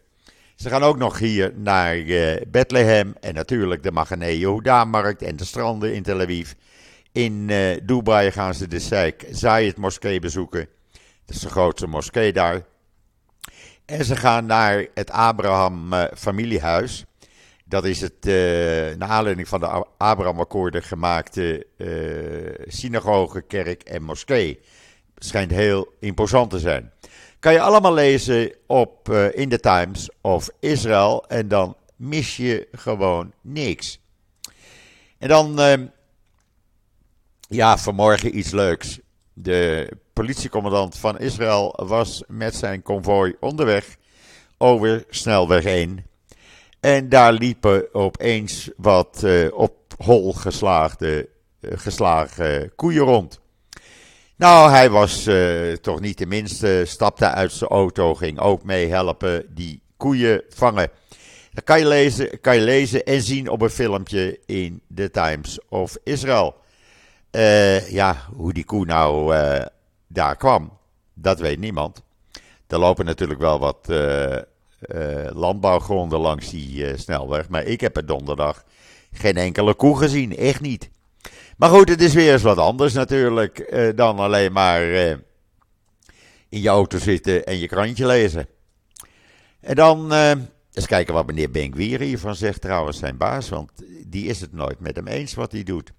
Ze 0.64 0.70
gaan 0.70 0.84
ook 0.84 0.98
nog 0.98 1.20
hier 1.20 1.54
naar 1.56 1.98
uh, 1.98 2.36
Bethlehem 2.48 3.14
en 3.20 3.34
natuurlijk 3.34 3.84
de 3.84 3.92
Magane 3.92 4.40
Yehuda-markt 4.40 5.22
en 5.22 5.36
de 5.36 5.46
stranden 5.46 5.94
in 5.94 6.04
Tel 6.04 6.22
Aviv. 6.22 6.52
In 7.12 7.52
Dubai 7.84 8.32
gaan 8.32 8.54
ze 8.54 8.68
de 8.68 8.80
Sheikh 8.80 9.26
Zayed 9.32 9.78
moskee 9.78 10.20
bezoeken. 10.20 10.68
Dat 11.26 11.36
is 11.36 11.42
de 11.42 11.50
grootste 11.50 11.88
moskee 11.88 12.34
daar. 12.34 12.62
En 13.86 14.06
ze 14.06 14.16
gaan 14.16 14.46
naar 14.46 14.88
het 14.94 15.12
Abraham 15.12 15.94
familiehuis. 16.16 17.06
Dat 17.66 17.86
is 17.86 18.02
het, 18.02 18.26
naar 18.98 19.10
aanleiding 19.10 19.48
van 19.48 19.60
de 19.60 19.86
Abraham-akkoorden 19.98 20.84
gemaakte 20.84 21.68
synagoge, 22.68 23.42
kerk 23.42 23.84
en 23.84 24.04
moskee 24.04 24.60
schijnt 25.16 25.52
heel 25.52 25.94
imposant 26.00 26.50
te 26.50 26.60
zijn. 26.60 26.92
Kan 27.44 27.54
je 27.54 27.62
allemaal 27.62 27.94
lezen 27.94 28.54
op 28.68 29.10
uh, 29.10 29.36
in 29.36 29.50
the 29.50 29.60
Times 29.60 30.10
of 30.22 30.50
Israel 30.60 31.26
en 31.28 31.48
dan 31.48 31.76
mis 31.96 32.38
je 32.38 32.68
gewoon 32.72 33.34
niks. 33.42 34.00
En 35.18 35.28
dan, 35.28 35.60
uh, 35.60 35.74
ja, 37.50 37.78
vanmorgen 37.78 38.38
iets 38.38 38.52
leuks. 38.52 39.00
De 39.34 39.92
politiecommandant 40.14 40.98
van 40.98 41.20
Israël 41.20 41.80
was 41.86 42.24
met 42.28 42.56
zijn 42.56 42.82
konvooi 42.82 43.36
onderweg 43.40 43.96
over 44.58 45.06
snelweg 45.10 45.64
1. 45.64 46.06
En 46.80 47.10
daar 47.10 47.34
liepen 47.34 47.94
opeens 47.94 48.70
wat 48.78 49.22
uh, 49.24 49.54
op 49.54 49.94
hol 49.98 50.34
geslaagde, 50.34 51.30
geslagen 51.62 52.76
koeien 52.76 53.04
rond. 53.04 53.42
Nou, 54.44 54.72
hij 54.72 54.90
was 54.90 55.28
uh, 55.28 55.74
toch 55.74 56.00
niet 56.00 56.18
de 56.18 56.26
minste, 56.26 56.84
stapte 56.86 57.26
uit 57.26 57.52
zijn 57.52 57.70
auto, 57.70 58.16
ging 58.16 58.40
ook 58.40 58.64
mee 58.64 58.88
helpen 58.88 59.46
die 59.50 59.82
koeien 59.98 60.44
vangen. 60.50 60.90
Dat 61.54 61.64
kan 61.64 61.80
je 61.80 61.88
lezen, 61.88 62.40
kan 62.42 62.56
je 62.56 62.62
lezen 62.62 63.04
en 63.04 63.22
zien 63.22 63.50
op 63.50 63.62
een 63.62 63.70
filmpje 63.70 64.40
in 64.46 64.82
The 64.96 65.12
Times 65.12 65.60
of 65.70 65.98
Israel. 66.04 66.56
Uh, 67.32 67.92
ja, 67.92 68.18
hoe 68.36 68.54
die 68.54 68.66
koe 68.66 68.86
nou 68.86 69.36
uh, 69.36 69.66
daar 70.08 70.36
kwam, 70.36 70.78
dat 71.14 71.40
weet 71.40 71.60
niemand. 71.60 72.02
Er 72.68 72.80
lopen 72.80 73.06
natuurlijk 73.06 73.40
wel 73.40 73.60
wat 73.60 73.88
landbouwgronden 75.34 76.20
langs 76.20 76.50
die 76.50 76.98
snelweg, 76.98 77.50
maar 77.50 77.64
ik 77.64 77.82
heb 77.82 77.98
er 77.98 78.06
donderdag 78.06 78.64
geen 79.12 79.38
enkele 79.38 79.74
koe 79.74 79.98
gezien, 79.98 80.38
echt 80.38 80.62
niet. 80.62 80.90
Maar 81.58 81.70
goed, 81.70 81.90
het 81.90 82.02
is 82.02 82.14
weer 82.14 82.32
eens 82.32 82.42
wat 82.42 82.58
anders 82.58 82.94
natuurlijk 82.94 83.74
dan 83.96 84.20
alleen 84.20 84.52
maar 84.52 84.84
in 86.50 86.62
je 86.62 86.70
auto 86.70 86.98
zitten 86.98 87.46
en 87.46 87.60
je 87.60 87.68
krantje 87.68 88.06
lezen. 88.06 88.48
En 89.60 89.76
dan 89.76 90.14
eens 90.14 90.88
kijken 90.88 91.14
wat 91.14 91.26
meneer 91.26 91.52
Benkwier 91.52 92.00
hiervan 92.00 92.36
zegt, 92.36 92.62
trouwens 92.62 92.98
zijn 92.98 93.18
baas, 93.18 93.50
want 93.50 93.72
die 94.08 94.26
is 94.26 94.42
het 94.42 94.54
nooit 94.54 94.80
met 94.80 94.96
hem 94.96 95.08
eens 95.08 95.34
wat 95.34 95.52
hij 95.52 95.64
doet. 95.64 95.92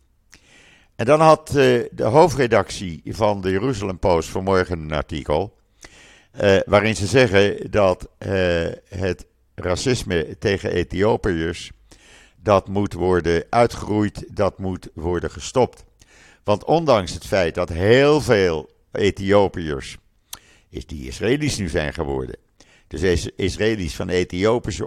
En 0.97 1.07
dan 1.07 1.21
had 1.21 1.49
de 1.49 1.91
hoofdredactie 2.03 3.03
van 3.05 3.41
de 3.41 3.51
Jeruzalem 3.51 3.99
Post 3.99 4.29
vanmorgen 4.29 4.79
een 4.79 4.93
artikel. 4.93 5.57
Waarin 6.65 6.97
ze 6.97 7.07
zeggen 7.07 7.71
dat 7.71 8.09
het 8.89 9.27
racisme 9.55 10.37
tegen 10.39 10.73
Ethiopiërs. 10.73 11.71
Dat 12.45 12.69
moet 12.69 12.93
worden 12.93 13.45
uitgeroeid, 13.51 14.25
dat 14.37 14.59
moet 14.59 14.89
worden 14.95 15.31
gestopt. 15.31 15.85
Want 16.43 16.65
ondanks 16.65 17.13
het 17.13 17.27
feit 17.27 17.55
dat 17.55 17.69
heel 17.69 18.21
veel 18.21 18.71
Ethiopiërs. 18.93 19.97
is 20.69 20.87
die 20.87 21.07
Israëli's 21.07 21.59
nu 21.59 21.69
zijn 21.69 21.93
geworden. 21.93 22.37
Dus 22.87 23.29
Israëli's 23.37 23.95
van 23.95 24.09
Ethiopische 24.09 24.87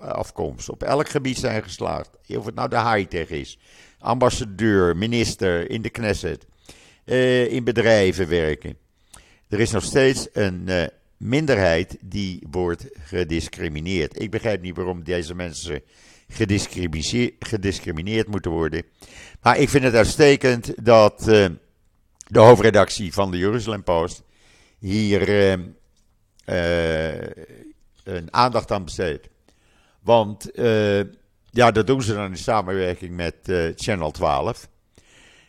afkomst 0.00 0.68
op 0.68 0.82
elk 0.82 1.08
gebied 1.08 1.38
zijn 1.38 1.62
geslaagd. 1.62 2.10
Of 2.36 2.44
het 2.44 2.54
nou 2.54 2.68
de 2.68 2.90
high-tech 2.90 3.28
is, 3.28 3.58
ambassadeur, 3.98 4.96
minister 4.96 5.70
in 5.70 5.82
de 5.82 5.90
Knesset, 5.90 6.46
uh, 7.04 7.52
in 7.52 7.64
bedrijven 7.64 8.28
werken. 8.28 8.76
Er 9.48 9.60
is 9.60 9.70
nog 9.70 9.84
steeds 9.84 10.28
een 10.32 10.62
uh, 10.66 10.84
minderheid 11.16 11.96
die 12.00 12.46
wordt 12.50 12.88
gediscrimineerd. 12.98 14.22
Ik 14.22 14.30
begrijp 14.30 14.62
niet 14.62 14.76
waarom 14.76 15.04
deze 15.04 15.34
mensen 15.34 15.82
gediscrimineerd 17.38 18.28
moeten 18.28 18.50
worden. 18.50 18.82
Maar 19.42 19.58
ik 19.58 19.68
vind 19.68 19.84
het 19.84 19.94
uitstekend 19.94 20.86
dat 20.86 21.28
uh, 21.28 21.46
de 22.26 22.38
hoofdredactie 22.38 23.12
van 23.12 23.30
de 23.30 23.38
Jerusalem 23.38 23.82
Post 23.82 24.22
hier 24.78 25.28
een 28.04 28.32
aandacht 28.34 28.70
aan 28.70 28.84
besteedt. 28.84 29.28
Want 30.00 30.50
ja, 31.50 31.70
dat 31.70 31.86
doen 31.86 32.02
ze 32.02 32.14
dan 32.14 32.30
in 32.30 32.36
samenwerking 32.36 33.16
met 33.16 33.36
Channel 33.76 34.10
12. 34.10 34.68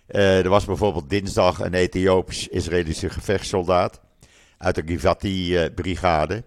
Uh, 0.08 0.44
er 0.44 0.50
was 0.50 0.66
bijvoorbeeld 0.66 1.10
dinsdag 1.10 1.60
een 1.60 1.74
Ethiopisch-Israëlische 1.74 3.10
gevechtssoldaat 3.10 4.02
uit 4.58 4.76
de 4.76 4.84
Givati-brigade. 4.86 6.44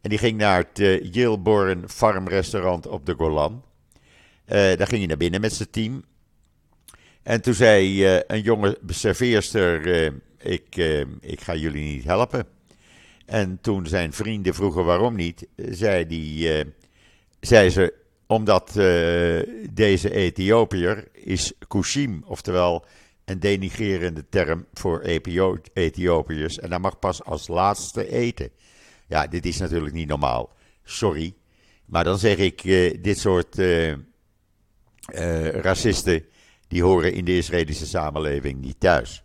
En 0.00 0.10
die 0.10 0.18
ging 0.18 0.36
naar 0.38 0.66
het 0.72 0.78
uh, 0.78 1.76
Farm 1.86 2.28
Restaurant 2.28 2.86
op 2.86 3.06
de 3.06 3.14
Golan. 3.14 3.64
daar 4.46 4.86
ging 4.86 4.98
hij 4.98 5.06
naar 5.06 5.16
binnen 5.16 5.40
met 5.40 5.52
zijn 5.52 5.70
team. 5.70 6.04
En 7.22 7.40
toen 7.42 7.54
zei 7.54 8.04
een 8.26 8.42
jonge 8.42 8.78
serveerster: 8.86 9.86
ik, 10.38 10.76
ik 11.20 11.40
ga 11.40 11.54
jullie 11.54 11.94
niet 11.94 12.04
helpen. 12.04 12.46
En 13.26 13.58
toen 13.60 13.86
zijn 13.86 14.12
vrienden 14.12 14.54
vroegen 14.54 14.84
waarom 14.84 15.16
niet, 15.16 15.46
zei, 15.56 16.06
die, 16.06 16.64
zei 17.40 17.70
ze: 17.70 18.00
omdat 18.30 18.68
uh, 18.68 19.64
deze 19.70 20.10
Ethiopiër 20.10 21.08
is 21.12 21.52
Kushim, 21.68 22.22
oftewel 22.26 22.84
een 23.24 23.40
denigerende 23.40 24.24
term 24.28 24.66
voor 24.72 25.00
Ethiopiërs. 25.72 26.58
En 26.58 26.70
dat 26.70 26.80
mag 26.80 26.98
pas 26.98 27.24
als 27.24 27.48
laatste 27.48 28.10
eten. 28.10 28.50
Ja, 29.10 29.26
dit 29.26 29.46
is 29.46 29.58
natuurlijk 29.58 29.94
niet 29.94 30.08
normaal. 30.08 30.50
Sorry. 30.84 31.34
Maar 31.84 32.04
dan 32.04 32.18
zeg 32.18 32.36
ik, 32.36 32.64
uh, 32.64 33.02
dit 33.02 33.18
soort 33.18 33.58
uh, 33.58 33.94
racisten, 35.48 36.24
die 36.68 36.82
horen 36.82 37.12
in 37.12 37.24
de 37.24 37.36
Israëlische 37.36 37.86
samenleving 37.86 38.60
niet 38.60 38.80
thuis. 38.80 39.22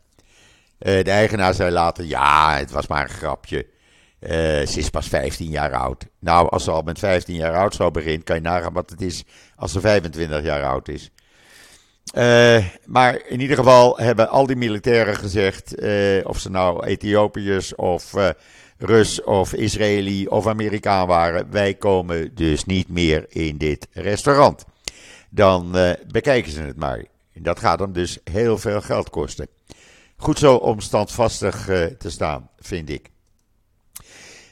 de 0.77 1.03
eigenaar 1.03 1.53
zei 1.53 1.71
later, 1.71 2.05
ja, 2.05 2.57
het 2.57 2.71
was 2.71 2.87
maar 2.87 3.01
een 3.01 3.09
grapje. 3.09 3.65
Ze 4.67 4.73
is 4.75 4.89
pas 4.89 5.07
15 5.07 5.49
jaar 5.49 5.73
oud. 5.73 6.05
Nou, 6.19 6.49
als 6.49 6.63
ze 6.63 6.71
al 6.71 6.81
met 6.81 6.99
15 6.99 7.35
jaar 7.35 7.55
oud 7.55 7.75
zou 7.75 7.91
beginnen, 7.91 8.23
kan 8.23 8.35
je 8.35 8.41
nagaan 8.41 8.73
wat 8.73 8.89
het 8.89 9.01
is 9.01 9.23
als 9.55 9.71
ze 9.71 9.79
25 9.79 10.43
jaar 10.43 10.63
oud 10.63 10.87
is. 10.87 11.11
Maar 12.85 13.21
in 13.27 13.39
ieder 13.39 13.57
geval 13.57 13.97
hebben 13.97 14.29
al 14.29 14.45
die 14.45 14.55
militairen 14.55 15.15
gezegd, 15.15 15.75
of 16.23 16.39
ze 16.39 16.49
nou 16.49 16.85
Ethiopiërs 16.85 17.75
of 17.75 18.13
Rus 18.77 19.23
of 19.23 19.53
Israëli 19.53 20.27
of 20.27 20.47
Amerikaan 20.47 21.07
waren, 21.07 21.51
wij 21.51 21.73
komen 21.73 22.35
dus 22.35 22.65
niet 22.65 22.89
meer 22.89 23.25
in 23.29 23.57
dit 23.57 23.87
restaurant. 23.91 24.65
Dan 25.29 25.75
bekijken 26.07 26.51
ze 26.51 26.61
het 26.61 26.77
maar. 26.77 27.05
Dat 27.33 27.59
gaat 27.59 27.79
hem 27.79 27.93
dus 27.93 28.17
heel 28.23 28.57
veel 28.57 28.81
geld 28.81 29.09
kosten. 29.09 29.47
Goed 30.17 30.39
zo 30.39 30.55
om 30.55 30.79
standvastig 30.79 31.65
te 31.97 32.09
staan, 32.09 32.49
vind 32.59 32.89
ik. 32.89 33.09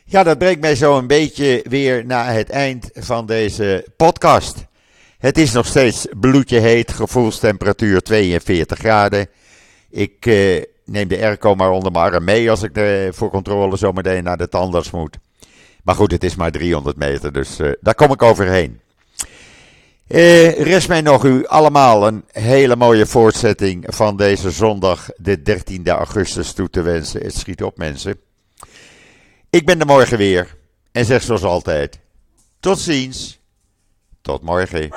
Ja, 0.06 0.24
dat 0.24 0.38
brengt 0.38 0.62
mij 0.62 0.76
zo 0.76 0.98
een 0.98 1.08
beetje 1.08 1.66
weer 1.70 2.06
naar 2.06 2.34
het 2.34 2.50
eind 2.50 2.90
van 2.94 3.26
deze 3.26 3.88
podcast. 3.98 4.66
Het 5.18 5.38
is 5.38 5.52
nog 5.52 5.66
steeds 5.66 6.08
bloedje 6.20 6.60
heet, 6.60 6.92
gevoelstemperatuur 6.92 8.02
42 8.02 8.78
graden. 8.78 9.28
Ik 9.90 10.26
eh, 10.26 10.62
neem 10.86 11.08
de 11.08 11.22
airco 11.22 11.56
maar 11.56 11.72
onder 11.72 11.92
mijn 11.92 12.14
arm 12.14 12.24
mee 12.24 12.50
als 12.50 12.64
ik 12.64 12.74
de, 12.74 13.10
voor 13.12 13.30
controle 13.30 13.78
zometeen 13.78 14.24
naar 14.24 14.38
de 14.38 14.50
tandarts 14.50 14.92
moet. 14.92 15.18
Maar 15.84 15.96
goed, 15.96 16.12
het 16.12 16.24
is 16.24 16.36
maar 16.36 16.52
300 16.52 16.98
meter, 16.98 17.34
dus 17.34 17.60
uh, 17.60 17.72
daar 17.82 17.96
kom 17.96 18.12
ik 18.12 18.22
overheen. 18.22 18.82
Uh, 20.08 20.52
rest 20.52 20.88
mij 20.88 21.02
nog 21.02 21.26
u 21.26 21.46
allemaal 21.46 22.08
een 22.08 22.24
hele 22.32 22.76
mooie 22.76 23.06
voortzetting 23.06 23.86
van 23.88 24.18
deze 24.18 24.52
zondag, 24.52 25.10
de 25.16 25.40
13e 25.40 25.84
augustus, 25.84 26.54
toe 26.54 26.70
te 26.70 26.82
wensen. 26.82 27.22
Het 27.22 27.36
schiet 27.36 27.64
op, 27.64 27.78
mensen. 27.78 28.20
Ik 29.50 29.66
ben 29.66 29.80
er 29.80 29.86
morgen 29.86 30.18
weer 30.18 30.58
en 30.92 31.06
zeg 31.06 31.22
zoals 31.22 31.44
altijd: 31.44 32.00
tot 32.60 32.80
ziens, 32.80 33.40
tot 34.22 34.42
morgen. 34.42 34.90